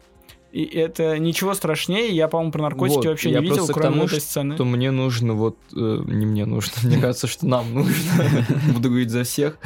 [0.52, 4.20] И это ничего страшнее, я, по-моему, про наркотики вот, вообще не видел, кроме тому, этой
[4.20, 4.56] сцены.
[4.56, 9.12] Что мне нужно, вот, э, не мне нужно, мне кажется, что нам нужно, буду говорить
[9.12, 9.58] за всех,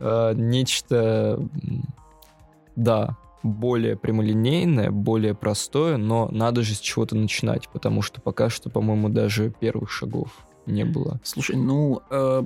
[0.00, 1.38] э, нечто,
[2.74, 8.68] да, более прямолинейное, более простое, но надо же с чего-то начинать, потому что пока что,
[8.68, 10.30] по-моему, даже первых шагов
[10.66, 11.20] не было.
[11.24, 12.44] Слушай, ну, э,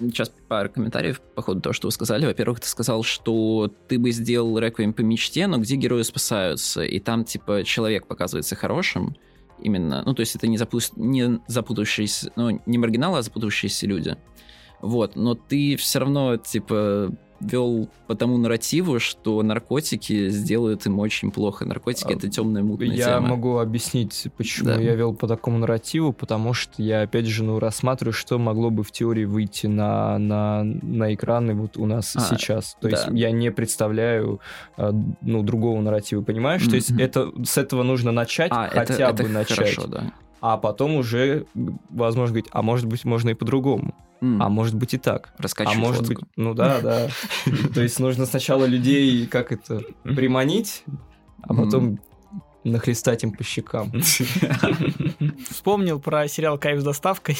[0.00, 2.26] сейчас пару комментариев по ходу того, что вы сказали.
[2.26, 6.98] Во-первых, ты сказал, что ты бы сделал реквием по мечте, но где герои спасаются, и
[6.98, 9.16] там, типа, человек показывается хорошим,
[9.60, 10.78] именно, ну, то есть это не, запу...
[10.96, 14.16] не запутавшиеся, ну, не маргиналы, а запутавшиеся люди.
[14.80, 21.30] Вот, но ты все равно, типа, вел по тому нарративу, что наркотики сделают им очень
[21.30, 21.64] плохо.
[21.64, 23.10] Наркотики а, это темная мутная я тема.
[23.10, 24.80] Я могу объяснить, почему да.
[24.80, 28.82] я вел по такому нарративу, потому что я опять же ну рассматриваю, что могло бы
[28.82, 32.76] в теории выйти на на на экраны вот у нас а, сейчас.
[32.80, 32.96] То да.
[32.96, 34.40] есть я не представляю
[34.76, 36.62] а, ну другого нарратива, понимаешь?
[36.62, 36.70] Mm-hmm.
[36.70, 39.56] То есть это с этого нужно начать, а, хотя это, бы это начать.
[39.56, 40.12] Хорошо, да
[40.42, 41.46] а потом уже,
[41.88, 43.94] возможно, говорить, а может быть, можно и по-другому.
[44.22, 44.38] Mm.
[44.40, 45.34] А может быть и так.
[45.36, 46.20] Раскачивать А может лодку.
[46.22, 47.08] быть, ну да, да.
[47.74, 50.84] То есть нужно сначала людей, как это, приманить,
[51.42, 51.98] а потом
[52.62, 53.92] нахлестать им по щекам.
[55.50, 57.36] Вспомнил про сериал «Кайф с доставкой».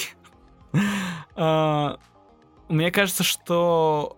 [1.36, 1.98] А,
[2.68, 4.16] мне кажется, что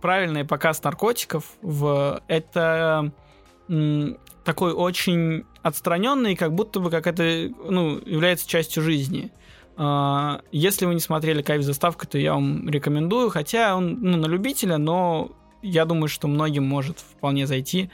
[0.00, 3.12] правильный показ наркотиков в это
[4.44, 9.32] такой очень отстраненный, как будто бы как это ну, является частью жизни.
[9.76, 14.16] А, если вы не смотрели «Кайф с заставкой», то я вам рекомендую, хотя он ну,
[14.16, 17.90] на любителя, но я думаю, что многим может вполне зайти.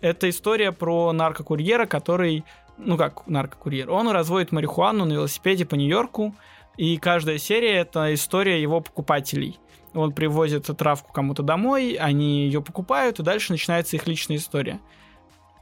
[0.00, 2.44] Это история про наркокурьера, который,
[2.78, 6.34] ну как наркокурьер, он разводит марихуану на велосипеде по Нью-Йорку,
[6.76, 9.58] и каждая серия— это история его покупателей.
[9.92, 14.80] Он привозит травку кому-то домой, они ее покупают, и дальше начинается их личная история.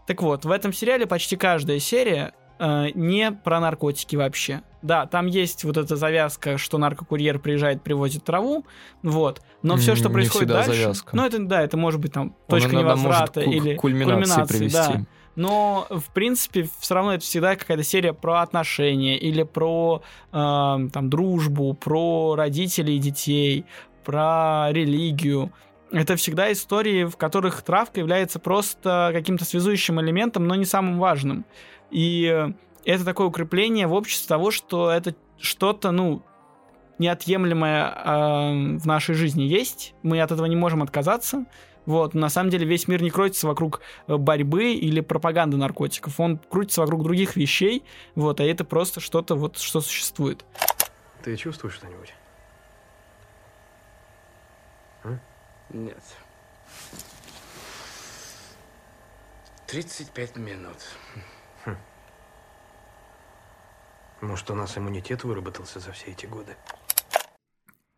[0.06, 4.62] Так вот, в этом сериале почти каждая серия э, не про наркотики вообще.
[4.82, 8.64] Да, там есть вот эта завязка, что наркокурьер приезжает, привозит траву,
[9.02, 9.42] вот.
[9.62, 11.16] Но все, что происходит дальше, завязка.
[11.16, 14.92] ну это да, это может быть там точка Он невозврата может или кульминации, привести.
[14.92, 15.06] да.
[15.34, 20.02] Но в принципе все равно это всегда какая-то серия про отношения или про
[20.32, 23.64] э, там дружбу, про родителей и детей,
[24.04, 25.52] про религию
[25.90, 31.44] это всегда истории, в которых травка является просто каким-то связующим элементом, но не самым важным.
[31.90, 32.52] И
[32.84, 36.22] это такое укрепление в обществе того, что это что-то, ну,
[36.98, 39.94] неотъемлемое э, в нашей жизни есть.
[40.02, 41.46] Мы от этого не можем отказаться.
[41.86, 46.20] Вот, на самом деле весь мир не крутится вокруг э, борьбы или пропаганды наркотиков.
[46.20, 47.84] Он крутится вокруг других вещей.
[48.14, 50.44] Вот, а это просто что-то вот, что существует.
[51.22, 52.12] Ты чувствуешь что-нибудь?
[55.70, 56.02] Нет.
[59.66, 60.76] 35 минут.
[64.20, 66.56] Может, у нас иммунитет выработался за все эти годы?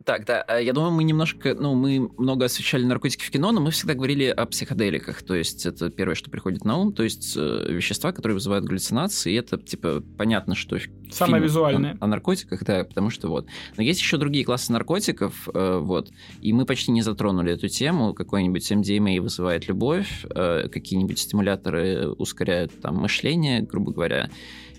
[0.04, 3.60] Так, да, э, я думаю, мы немножко, ну, мы много освещали наркотики в кино, но
[3.60, 7.34] мы всегда говорили о психоделиках, то есть это первое, что приходит на ум, то есть
[7.36, 10.78] э, вещества, которые вызывают галлюцинации, и это, типа, понятно, что
[11.10, 11.98] Самое визуальное.
[12.00, 13.46] О, о наркотиках, да, потому что вот.
[13.76, 16.10] Но есть еще другие классы наркотиков, э, вот,
[16.40, 22.80] и мы почти не затронули эту тему, какой-нибудь MDMA вызывает любовь, э, какие-нибудь стимуляторы ускоряют
[22.80, 24.30] там мышление, грубо говоря,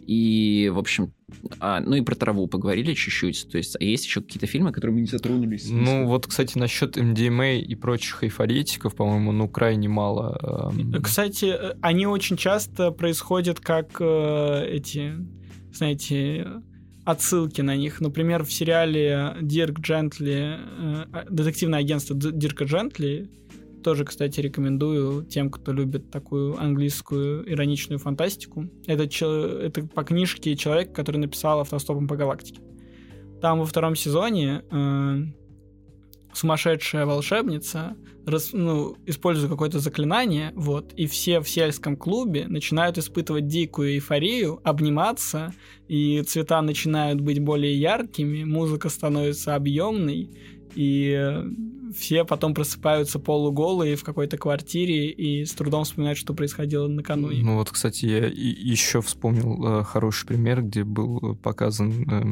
[0.05, 1.13] и, в общем,
[1.59, 3.49] а, ну и про траву поговорили чуть-чуть.
[3.51, 5.69] То есть, а есть еще какие-то фильмы, которые мы не затронулись?
[5.69, 10.71] Ну, вот, кстати, насчет MDMA и прочих эйфоретиков, по-моему, ну, крайне мало.
[10.73, 11.01] Эм...
[11.01, 15.13] Кстати, э, они очень часто происходят как э, эти,
[15.73, 16.47] знаете,
[17.05, 18.01] отсылки на них.
[18.01, 23.29] Например, в сериале Дирк Джентли, э, детективное агентство Дирка Джентли,
[23.81, 28.69] тоже, кстати, рекомендую тем, кто любит такую английскую ироничную фантастику.
[28.87, 32.61] Это, это по книжке человек, который написал «Автостопом по галактике».
[33.41, 35.17] Там во втором сезоне э,
[36.33, 43.47] сумасшедшая волшебница рас, ну, использует какое-то заклинание, вот, и все в сельском клубе начинают испытывать
[43.47, 45.53] дикую эйфорию, обниматься,
[45.87, 50.29] и цвета начинают быть более яркими, музыка становится объемной,
[50.75, 51.43] и
[51.95, 57.43] все потом просыпаются полуголые в какой-то квартире и с трудом вспоминают, что происходило накануне.
[57.43, 62.23] Ну вот, кстати, я еще вспомнил э, хороший пример, где был показан, э,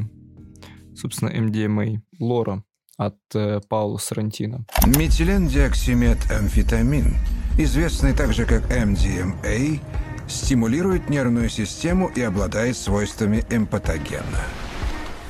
[0.96, 2.64] собственно, MDMA, Лора
[2.98, 4.66] от э, Паула Сарантино.
[4.86, 7.14] Метилендиоксимет-амфетамин,
[7.58, 9.80] известный также как MDMA,
[10.28, 14.44] стимулирует нервную систему и обладает свойствами эмпатогена.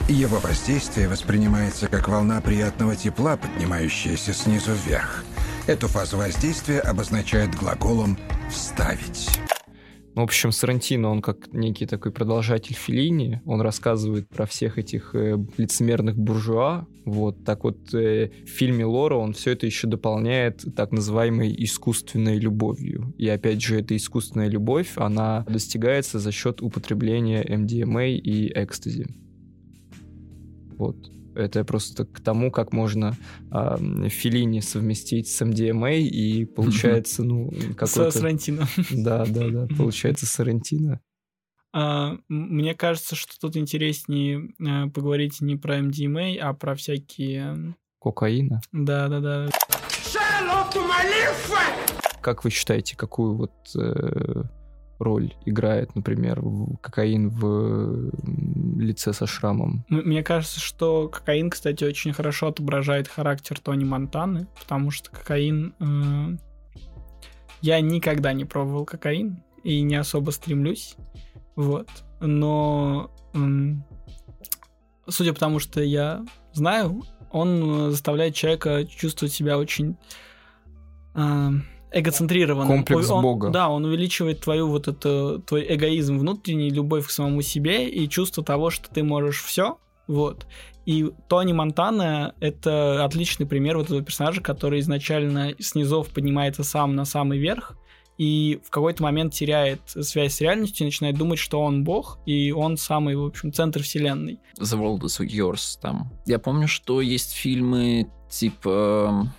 [0.09, 5.23] Его воздействие воспринимается как волна приятного тепла, поднимающаяся снизу вверх.
[5.67, 8.17] Эту фазу воздействия обозначает глаголом
[8.49, 9.29] «вставить».
[10.15, 15.37] В общем, Сарантино, он как некий такой продолжатель Филини, он рассказывает про всех этих э,
[15.57, 20.91] лицемерных буржуа, вот, так вот э, в фильме Лора он все это еще дополняет так
[20.91, 23.13] называемой искусственной любовью.
[23.19, 29.05] И опять же, эта искусственная любовь, она достигается за счет употребления MDMA и экстази.
[30.79, 30.95] Вот.
[31.35, 33.15] Это просто к тому, как можно
[33.51, 38.11] э, Филини совместить с MDMA, и получается, ну, какой-то...
[38.11, 38.65] С Сарантино.
[38.91, 41.01] Да, да, да, получается Сарантино.
[41.71, 47.75] А, мне кажется, что тут интереснее а, поговорить не про MDMA, а про всякие...
[47.99, 48.61] Кокаина?
[48.71, 49.49] Да, да, да.
[52.21, 54.43] Как вы считаете, какую вот э,
[54.99, 56.43] роль играет, например,
[56.81, 58.11] кокаин в
[58.79, 59.85] лице со шрамом.
[59.89, 65.73] Мне кажется, что кокаин, кстати, очень хорошо отображает характер Тони Монтаны, потому что кокаин...
[65.79, 66.37] Э,
[67.61, 70.95] я никогда не пробовал кокаин и не особо стремлюсь,
[71.55, 71.89] вот.
[72.19, 73.39] Но э,
[75.07, 79.97] судя по тому, что я знаю, он заставляет человека чувствовать себя очень...
[81.15, 81.49] Э,
[81.91, 82.67] эгоцентрированным.
[82.67, 83.49] Комплекс он, Бога.
[83.49, 88.43] Да, он увеличивает твою вот это, твой эгоизм внутренний, любовь к самому себе и чувство
[88.43, 89.77] того, что ты можешь все.
[90.07, 90.45] Вот.
[90.85, 97.05] И Тони Монтана— это отличный пример вот этого персонажа, который изначально снизов поднимается сам на
[97.05, 97.75] самый верх,
[98.17, 102.51] и в какой-то момент теряет связь с реальностью и начинает думать, что он бог, и
[102.51, 104.39] он самый, в общем, центр вселенной.
[104.59, 106.11] The World is Yours там.
[106.25, 109.31] Я помню, что есть фильмы типа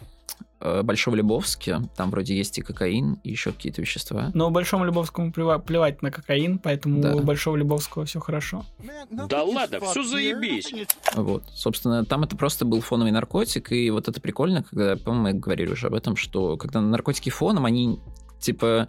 [0.62, 4.30] Э, Большого Любовске, там вроде есть и кокаин, и еще какие-то вещества.
[4.34, 7.14] Но Большому Любовскому плевать на кокаин, поэтому да.
[7.14, 8.66] у Большого Любовского все хорошо.
[9.10, 10.70] Да ладно, все заебись.
[11.14, 15.32] Вот, собственно, там это просто был фоновый наркотик, и вот это прикольно, когда, по-моему, мы
[15.32, 17.98] говорили уже об этом, что когда наркотики фоном, они
[18.38, 18.88] типа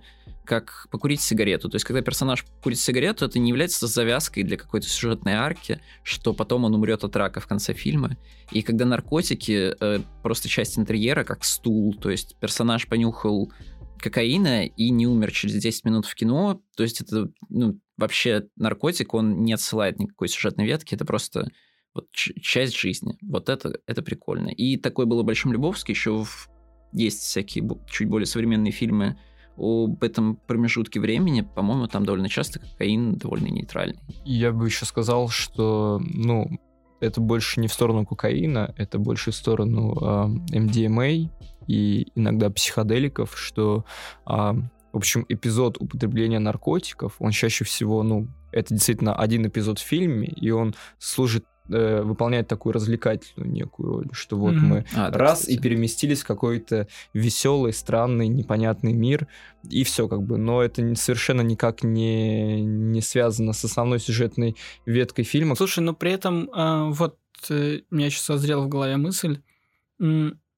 [0.52, 1.70] как покурить сигарету.
[1.70, 6.34] То есть, когда персонаж курит сигарету, это не является завязкой для какой-то сюжетной арки, что
[6.34, 8.18] потом он умрет от рака в конце фильма.
[8.52, 13.50] И когда наркотики э, просто часть интерьера, как стул, то есть персонаж понюхал
[13.98, 19.14] кокаина и не умер через 10 минут в кино, то есть это ну, вообще наркотик,
[19.14, 21.50] он не отсылает никакой сюжетной ветки, это просто
[21.94, 23.18] вот часть жизни.
[23.22, 24.50] Вот это, это прикольно.
[24.50, 26.50] И такое было Большом Любовске, еще в...
[26.92, 29.18] есть всякие чуть более современные фильмы
[29.58, 34.00] об этом промежутке времени, по-моему, там довольно часто кокаин довольно нейтральный.
[34.26, 36.60] Я бы еще сказал, что, ну,
[37.00, 41.30] это больше не в сторону кокаина, это больше в сторону э, MDMA
[41.68, 43.86] и иногда психоделиков, что,
[44.28, 49.84] э, в общем, эпизод употребления наркотиков, он чаще всего, ну, это действительно один эпизод в
[49.84, 54.60] фильме, и он служит э, выполняет такую развлекательную некую роль, что вот mm-hmm.
[54.60, 59.28] мы а, раз да, и переместились в какой-то веселый, странный, непонятный мир,
[59.70, 60.38] и все как бы.
[60.38, 64.56] Но это совершенно никак не, не связано с основной сюжетной
[64.86, 65.56] веткой фильма.
[65.56, 67.18] Слушай, но при этом э, вот
[67.50, 69.42] э, у меня сейчас созрела в голове мысль,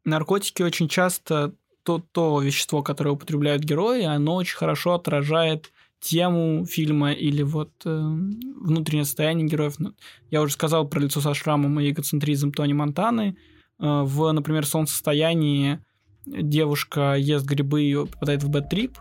[0.06, 5.72] наркотики очень часто то, то вещество, которое употребляют герои, оно очень хорошо отражает
[6.04, 9.76] тему фильма или вот э, внутреннее состояние героев.
[9.80, 9.93] Ну,
[10.30, 13.38] я уже сказал про лицо со шрамом и эгоцентризм Тони Монтаны.
[13.80, 15.80] Э, в, например, солнцестоянии
[16.26, 18.97] девушка ест грибы и попадает в bad trip,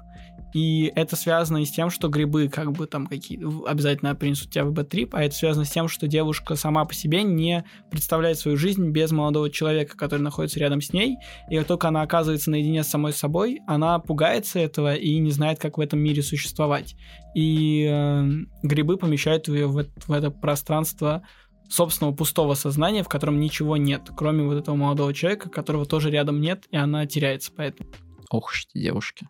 [0.52, 4.64] и это связано и с тем, что грибы как бы там какие обязательно принесут тебя
[4.64, 8.38] в bad trip, а это связано с тем, что девушка сама по себе не представляет
[8.38, 11.16] свою жизнь без молодого человека, который находится рядом с ней,
[11.50, 15.58] и как только она оказывается наедине с самой собой, она пугается этого и не знает,
[15.58, 16.96] как в этом мире существовать.
[17.34, 18.28] И э,
[18.62, 21.22] грибы помещают ее в, в это пространство
[21.68, 26.40] собственного пустого сознания, в котором ничего нет, кроме вот этого молодого человека, которого тоже рядом
[26.40, 27.90] нет, и она теряется поэтому.
[28.30, 29.26] Ох эти девушки.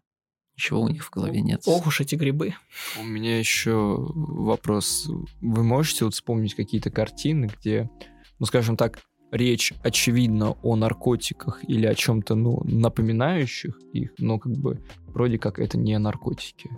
[0.63, 1.63] Ничего у них в голове нет.
[1.67, 2.55] Ох уж эти грибы.
[3.01, 5.11] У меня еще вопрос.
[5.41, 7.91] Вы можете вот вспомнить какие-то картины, где,
[8.39, 9.01] ну, скажем так,
[9.33, 15.59] речь очевидно о наркотиках или о чем-то, ну, напоминающих их, но как бы вроде как
[15.59, 16.71] это не наркотики.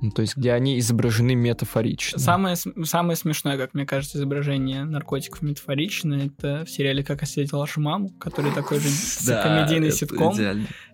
[0.00, 2.18] Ну, то есть, где они изображены метафорично.
[2.18, 7.58] Самое, самое смешное, как мне кажется, изображение наркотиков метафорично, это в сериале «Как я встретил
[7.58, 8.88] вашу маму», который такой же
[9.26, 10.34] комедийный ситком.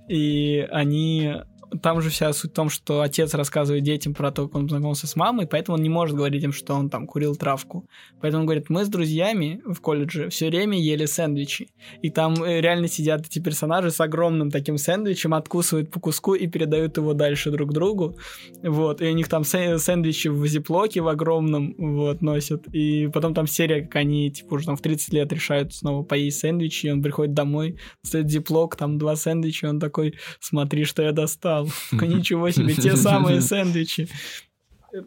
[0.09, 1.37] И они
[1.83, 5.07] там же вся суть в том, что отец рассказывает детям про то, как он познакомился
[5.07, 7.87] с мамой, поэтому он не может говорить им, что он там курил травку.
[8.21, 11.69] Поэтому он говорит, мы с друзьями в колледже все время ели сэндвичи.
[12.03, 16.47] И там э, реально сидят эти персонажи с огромным таким сэндвичем, откусывают по куску и
[16.47, 18.19] передают его дальше друг другу.
[18.63, 19.01] Вот.
[19.01, 22.67] И у них там сэндвичи в зиплоке в огромном вот, носят.
[22.75, 26.41] И потом там серия, как они типа уже там в 30 лет решают снова поесть
[26.41, 31.03] сэндвичи, и он приходит домой, стоит зиплок, там два сэндвича, и он такой, смотри, что
[31.03, 32.17] я достал сказал.
[32.17, 34.09] Ничего себе, те самые сэндвичи.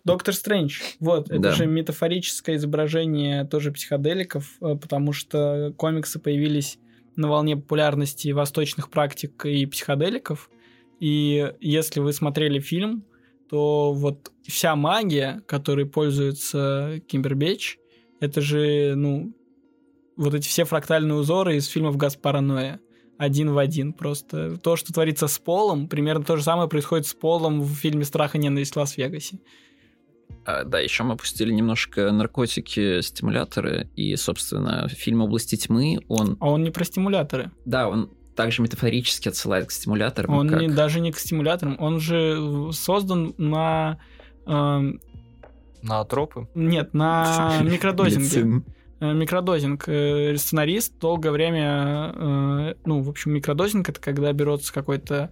[0.03, 0.79] Доктор Стрэндж.
[0.99, 1.51] Вот, это да.
[1.51, 6.77] же метафорическое изображение тоже психоделиков, э, потому что комиксы появились
[7.15, 10.49] на волне популярности восточных практик и психоделиков.
[10.99, 13.05] И если вы смотрели фильм,
[13.49, 17.77] то вот вся магия, которой пользуется Кимбербеч,
[18.19, 19.35] это же, ну,
[20.15, 22.79] вот эти все фрактальные узоры из фильмов Гаспара Ноя
[23.17, 23.93] один в один.
[23.93, 28.05] Просто то, что творится с Полом, примерно то же самое происходит с Полом в фильме
[28.05, 29.39] «Страх и ненависть в Лас-Вегасе».
[30.45, 36.37] А, да, еще мы опустили немножко наркотики, стимуляторы, и, собственно, фильм «Области тьмы», он...
[36.39, 37.51] А он не про стимуляторы.
[37.65, 40.33] Да, он также метафорически отсылает к стимуляторам.
[40.33, 40.61] Он как...
[40.61, 43.99] не, даже не к стимуляторам, он же создан на...
[44.45, 44.81] Э...
[45.81, 46.47] На тропы?
[46.55, 48.63] Нет, на микродозинге.
[49.03, 49.83] Э, микродозинг.
[49.87, 55.31] Э, сценарист долгое время, э, ну, в общем, микродозинг это когда берется какой-то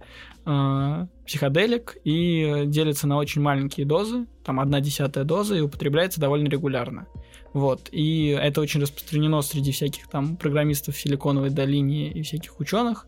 [1.24, 7.06] психоделик и делится на очень маленькие дозы, там одна десятая доза, и употребляется довольно регулярно.
[7.52, 7.88] Вот.
[7.92, 13.06] И это очень распространено среди всяких там программистов Силиконовой долине и всяких ученых.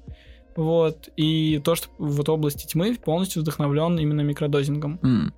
[0.54, 1.08] Вот.
[1.16, 5.00] И то, что вот области тьмы полностью вдохновлен именно микродозингом.
[5.02, 5.32] Mm.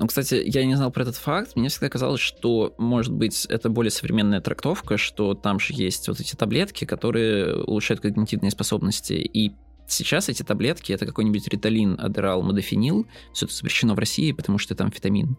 [0.00, 1.56] Ну, кстати, я не знал про этот факт.
[1.56, 6.18] Мне всегда казалось, что, может быть, это более современная трактовка, что там же есть вот
[6.18, 9.12] эти таблетки, которые улучшают когнитивные способности.
[9.12, 9.52] И
[9.86, 13.06] сейчас эти таблетки, это какой-нибудь риталин, адерал, модофенил.
[13.34, 15.36] Все это запрещено в России, потому что там фетамин.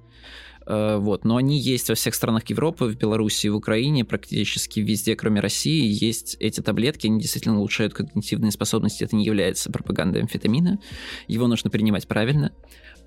[0.68, 1.26] Э, вот.
[1.26, 5.88] Но они есть во всех странах Европы, в Беларуси, в Украине, практически везде, кроме России,
[6.03, 10.80] есть эти таблетки, они действительно улучшают когнитивные способности, это не является пропагандой амфетамина,
[11.28, 12.51] его нужно принимать правильно.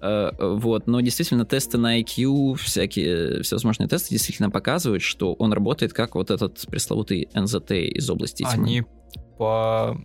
[0.00, 5.92] Э, вот, но действительно тесты на IQ, всякие всевозможные тесты действительно показывают, что он работает
[5.92, 8.52] как вот этот пресловутый НЗТ из области тьмы.
[8.52, 8.82] Они
[9.38, 9.98] по...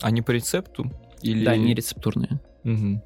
[0.00, 0.90] Они по рецепту?
[1.22, 1.44] Или...
[1.44, 2.40] Да, они рецептурные.
[2.64, 3.02] Угу.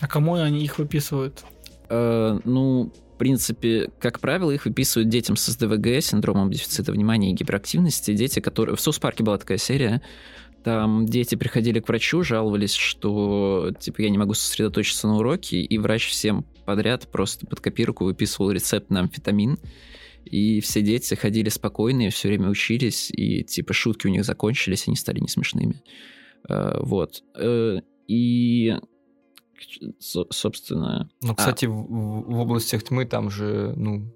[0.00, 1.44] А кому они их выписывают?
[1.88, 7.34] Э, ну, в принципе, как правило, их выписывают детям с СДВГ, синдромом дефицита внимания и
[7.34, 8.14] гиперактивности.
[8.14, 8.76] Дети, которые...
[8.76, 10.02] В Соус-парке была такая серия,
[10.64, 15.78] там дети приходили к врачу, жаловались, что типа я не могу сосредоточиться на уроке, и
[15.78, 19.58] врач всем подряд просто под копирку выписывал рецепт на амфетамин.
[20.24, 24.96] И все дети ходили спокойные, все время учились, и типа шутки у них закончились, они
[24.96, 25.82] стали не смешными.
[26.48, 27.22] Э, вот.
[27.34, 27.78] Э,
[28.08, 28.74] и
[29.98, 31.10] собственно...
[31.22, 31.70] Ну, кстати, а...
[31.70, 34.12] в, в областях тьмы там же, ну,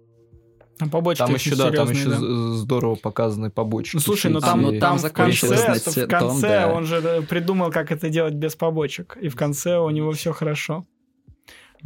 [0.83, 2.17] там побочки Там еще, да, там еще да.
[2.55, 3.95] здорово показаны побочки.
[3.95, 6.73] Ну, слушай, ну там, ну, там, в конце, в конце том, да.
[6.73, 9.17] он же придумал, как это делать без побочек.
[9.21, 10.85] И в конце у него все хорошо.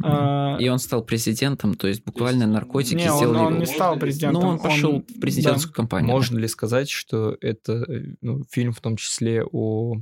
[0.03, 3.59] А, и он стал президентом, то есть буквально наркотики не, сделали он, он его.
[3.59, 4.41] не стал президентом.
[4.41, 5.75] Ну, он пошел он, в президентскую да.
[5.75, 6.11] кампанию.
[6.11, 7.85] Можно ли сказать, что это
[8.21, 9.97] ну, фильм в том числе о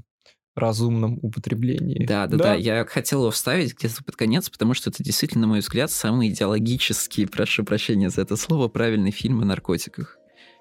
[0.56, 2.06] разумном употреблении.
[2.06, 2.56] Да, да, да, да.
[2.56, 6.30] Я хотел его вставить где-то под конец, потому что это действительно, на мой взгляд, самый
[6.30, 10.18] идеологический, прошу прощения за это слово, правильный фильм о наркотиках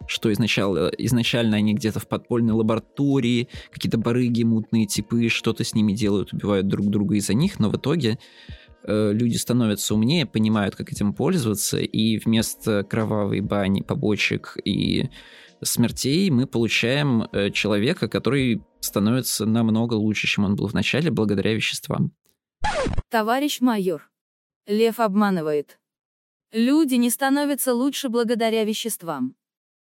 [0.07, 5.93] что изначально, изначально они где-то в подпольной лаборатории, какие-то барыги, мутные типы, что-то с ними
[5.93, 8.19] делают, убивают друг друга из-за них, но в итоге
[8.83, 15.09] э, люди становятся умнее, понимают, как этим пользоваться, и вместо кровавой бани, побочек и
[15.65, 21.55] смертей мы получаем э, человека, который становится намного лучше, чем он был в начале, благодаря
[21.55, 22.13] веществам.
[23.11, 24.11] Товарищ майор.
[24.67, 25.79] Лев обманывает.
[26.53, 29.35] Люди не становятся лучше благодаря веществам.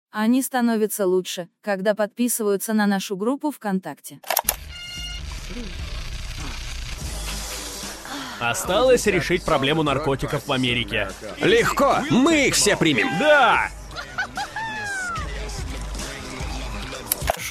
[0.09, 4.19] Они становятся лучше, когда подписываются на нашу группу ВКонтакте.
[8.39, 11.09] Осталось решить проблему наркотиков в Америке.
[11.39, 11.97] Легко!
[12.09, 13.08] Мы их все примем!
[13.20, 13.70] Да!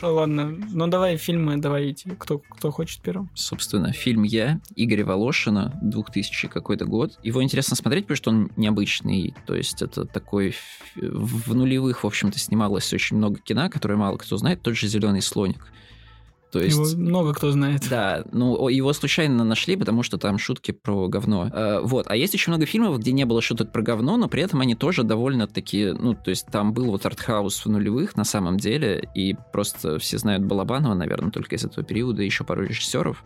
[0.01, 0.57] Хорошо, ладно.
[0.73, 2.11] Ну давай фильмы, давайте.
[2.19, 3.29] Кто, кто хочет первым?
[3.35, 7.19] Собственно, фильм «Я» Игоря Волошина, 2000 какой-то год.
[7.23, 9.35] Его интересно смотреть, потому что он необычный.
[9.47, 10.55] То есть это такой...
[10.97, 14.63] В нулевых, в общем-то, снималось очень много кино, которое мало кто знает.
[14.63, 15.67] Тот же «Зеленый слоник».
[16.51, 17.89] То есть, его много кто знает.
[17.89, 21.49] Да, ну его случайно нашли, потому что там шутки про говно.
[21.53, 24.43] Э, вот, а есть очень много фильмов, где не было шуток про говно, но при
[24.43, 28.57] этом они тоже довольно-таки, ну, то есть там был вот артхаус в нулевых на самом
[28.57, 33.25] деле, и просто все знают Балабанова, наверное, только из этого периода, еще пару режиссеров.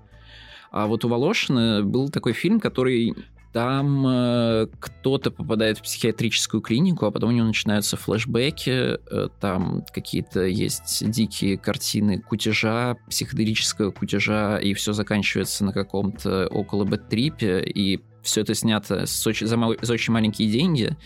[0.71, 3.15] А вот у Волошина был такой фильм, который
[3.55, 9.85] там э, кто-то попадает в психиатрическую клинику, а потом у него начинаются флешбеки, э, там
[9.95, 18.01] какие-то есть дикие картины кутежа, психоделического кутежа, и все заканчивается на каком-то около бэт-трипе, и
[18.23, 20.97] все это снято с очень, за, за очень маленькие деньги,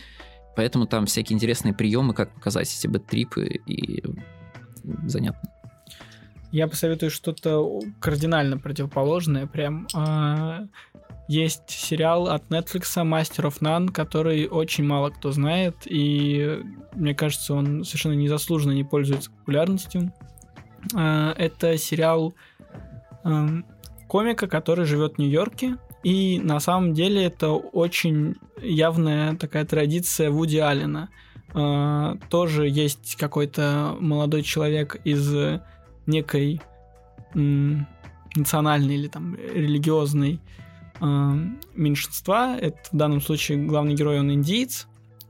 [0.57, 4.03] поэтому там всякие интересные приемы, как показать эти бэт-трипы, и
[5.05, 5.43] занятно.
[6.51, 10.67] Я посоветую что-то кардинально противоположное, прям э,
[11.29, 16.63] есть сериал от Netflix Master of None, который очень мало кто знает, и
[16.95, 20.13] мне кажется, он совершенно незаслуженно не пользуется популярностью.
[20.95, 22.35] А, это сериал
[23.25, 23.67] эм,
[24.09, 30.57] комика, который живет в Нью-Йорке, и на самом деле это очень явная такая традиция Вуди
[30.57, 31.11] Аллена.
[31.53, 35.31] А, тоже есть какой-то молодой человек из
[36.07, 36.63] некой
[37.35, 40.41] национальной или там религиозной
[41.01, 42.57] меньшинства.
[42.59, 44.87] Это в данном случае главный герой, он индиец,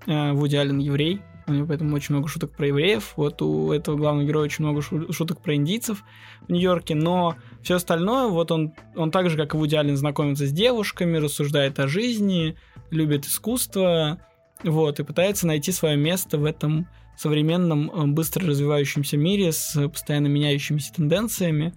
[0.06, 3.14] э, Вуди Аллен еврей, у него поэтому очень много шуток про евреев.
[3.16, 6.04] Вот у этого главного героя очень много шуток про индийцев
[6.46, 10.46] в Нью-Йорке, но все остальное, вот он, он так же, как и Вуди Аллен, знакомится
[10.46, 12.56] с девушками, рассуждает о жизни,
[12.90, 14.20] любит искусство,
[14.62, 16.86] вот, и пытается найти свое место в этом
[17.16, 21.74] современном, э, быстро развивающемся мире с постоянно меняющимися тенденциями.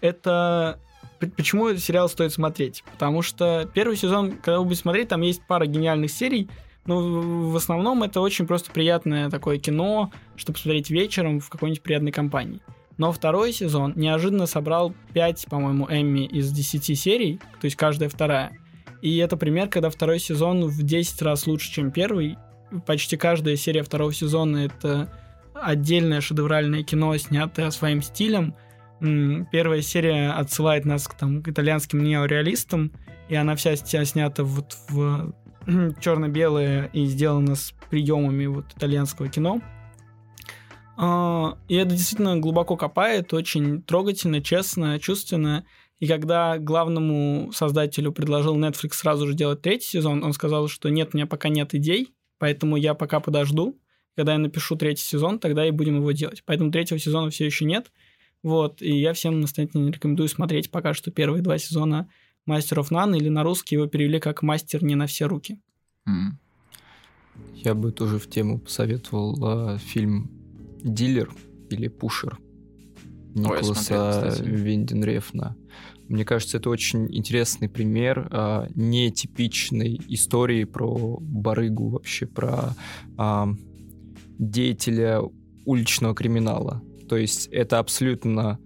[0.00, 0.80] Это
[1.20, 2.82] почему этот сериал стоит смотреть?
[2.92, 6.48] Потому что первый сезон, когда вы будете смотреть, там есть пара гениальных серий,
[6.86, 6.98] но
[7.50, 12.60] в основном это очень просто приятное такое кино, чтобы посмотреть вечером в какой-нибудь приятной компании.
[12.96, 18.52] Но второй сезон неожиданно собрал 5, по-моему, Эмми из 10 серий, то есть каждая вторая.
[19.02, 22.36] И это пример, когда второй сезон в 10 раз лучше, чем первый.
[22.86, 25.10] Почти каждая серия второго сезона это
[25.54, 28.54] отдельное шедевральное кино, снятое своим стилем,
[29.00, 32.92] Первая серия отсылает нас к, там, к итальянским неореалистам,
[33.28, 35.32] и она вся снята вот в
[36.00, 39.60] черно-белое и сделана с приемами вот итальянского кино.
[40.96, 45.64] А, и это действительно глубоко копает, очень трогательно, честно, чувственно.
[45.98, 51.10] И когда главному создателю предложил Netflix сразу же делать третий сезон, он сказал, что нет,
[51.12, 53.80] у меня пока нет идей, поэтому я пока подожду.
[54.16, 56.42] Когда я напишу третий сезон, тогда и будем его делать.
[56.44, 57.90] Поэтому третьего сезона все еще нет.
[58.42, 62.08] Вот, и я всем настоятельно рекомендую смотреть пока что первые два сезона
[62.48, 65.60] Master of None, или на русский его перевели как «Мастер не на все руки».
[66.08, 66.32] Mm.
[67.54, 70.30] Я бы тоже в тему посоветовал э, фильм
[70.82, 71.30] «Дилер»
[71.68, 72.38] или «Пушер»
[73.34, 75.56] Николаса Винденрефна.
[76.08, 82.74] Мне кажется, это очень интересный пример э, нетипичной истории про барыгу, вообще про
[83.16, 83.46] э,
[84.38, 85.20] деятеля
[85.64, 86.82] уличного криминала.
[87.10, 88.60] То есть это абсолютно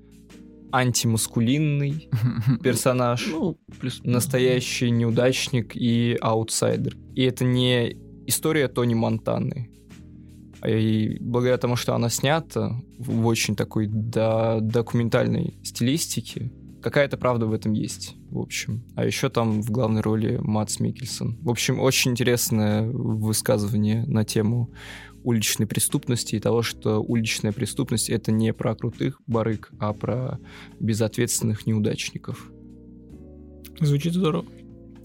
[0.71, 2.11] антимаскулинный
[2.63, 6.95] персонаж, ну, плюс, настоящий неудачник и аутсайдер.
[7.15, 7.97] И это не
[8.27, 9.71] история Тони Монтаны.
[10.63, 16.53] И благодаря тому, что она снята в очень такой да, документальной стилистике,
[16.83, 18.85] какая-то правда в этом есть, в общем.
[18.95, 21.39] А еще там в главной роли Матс Микельсон.
[21.41, 24.71] В общем, очень интересное высказывание на тему
[25.25, 30.39] уличной преступности и того, что уличная преступность это не про крутых барыг, а про
[30.79, 32.51] безответственных неудачников.
[33.81, 34.47] Звучит здорово.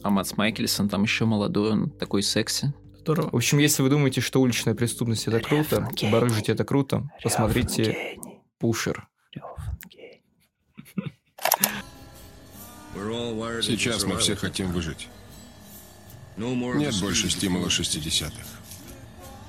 [0.03, 2.73] А Матс Майкельсон там еще молодой, он такой секси.
[2.99, 3.29] Здорово.
[3.31, 8.17] В общем, если вы думаете, что уличная преступность это круто, барыжить это круто, посмотрите
[8.59, 9.07] Пушер.
[13.61, 15.07] Сейчас мы все хотим выжить.
[16.37, 18.58] Нет больше стимула 60-х.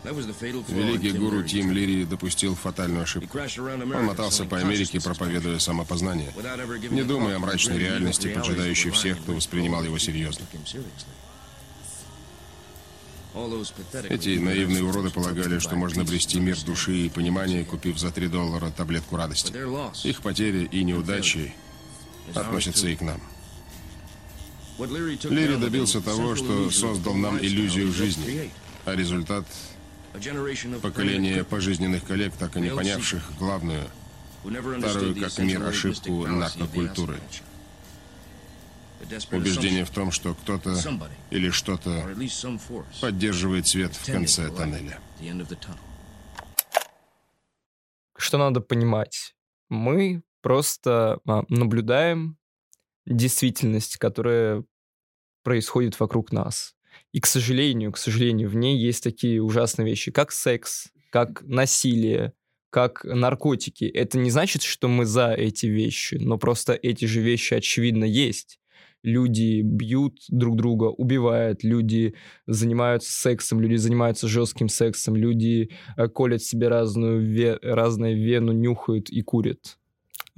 [0.04, 3.38] Великий гуру Тим Лири допустил фатальную ошибку.
[3.38, 6.32] Он мотался по Америке, проповедуя самопознание,
[6.90, 10.46] не думая о мрачной реальности, поджидающей всех, кто воспринимал его серьезно.
[14.08, 18.70] Эти наивные уроды полагали, что можно обрести мир души и понимания, купив за 3 доллара
[18.70, 19.52] таблетку радости.
[20.06, 21.54] Их потери и неудачи
[22.34, 23.20] относятся и к нам.
[24.78, 28.50] Лири добился того, что создал нам иллюзию жизни,
[28.84, 29.44] а результат
[30.82, 33.82] Поколение пожизненных коллег, так и не понявших главную,
[34.42, 37.20] вторую как мир ошибку наркокультуры.
[39.32, 40.76] Убеждение в том, что кто-то
[41.30, 42.06] или что-то
[43.00, 45.00] поддерживает свет в конце тоннеля.
[48.16, 49.34] Что надо понимать?
[49.70, 52.36] Мы просто а, наблюдаем
[53.06, 54.64] действительность, которая
[55.42, 56.74] происходит вокруг нас.
[57.12, 62.32] И, к сожалению, к сожалению, в ней есть такие ужасные вещи, как секс, как насилие,
[62.70, 63.84] как наркотики.
[63.84, 68.58] Это не значит, что мы за эти вещи, но просто эти же вещи, очевидно, есть.
[69.02, 72.14] Люди бьют друг друга, убивают, люди
[72.46, 79.08] занимаются сексом, люди занимаются жестким сексом, люди э, колят себе разную ве- разные вену, нюхают
[79.08, 79.78] и курят.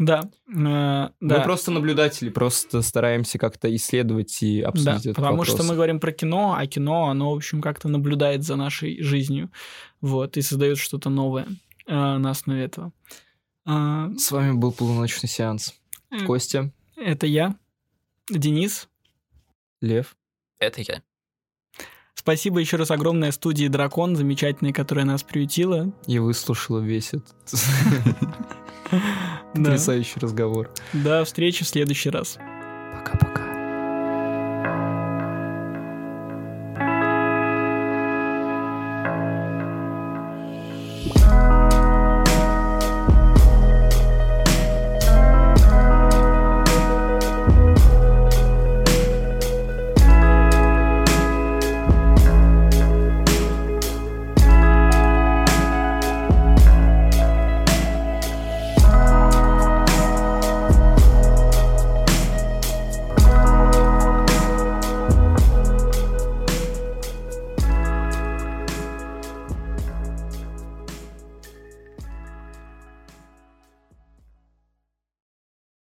[0.05, 1.13] Да, э, да.
[1.21, 5.55] Мы просто наблюдатели, просто стараемся как-то исследовать и обсудить да, этот потому вопрос.
[5.55, 9.51] что мы говорим про кино, а кино, оно, в общем, как-то наблюдает за нашей жизнью,
[10.01, 11.47] вот, и создает что-то новое
[11.87, 12.93] э, на основе этого.
[13.65, 14.11] А...
[14.17, 15.75] С вами был полуночный сеанс.
[16.11, 16.73] Э, Костя.
[16.97, 17.55] Это я,
[18.29, 18.89] Денис.
[19.81, 20.17] Лев.
[20.59, 21.03] Это я.
[22.23, 25.93] Спасибо еще раз огромное студии Дракон, замечательной, которая нас приютила.
[26.07, 27.35] И выслушала весь этот
[29.55, 30.71] потрясающий разговор.
[30.93, 32.39] До встречи в следующий раз.
[32.95, 33.52] Пока-пока.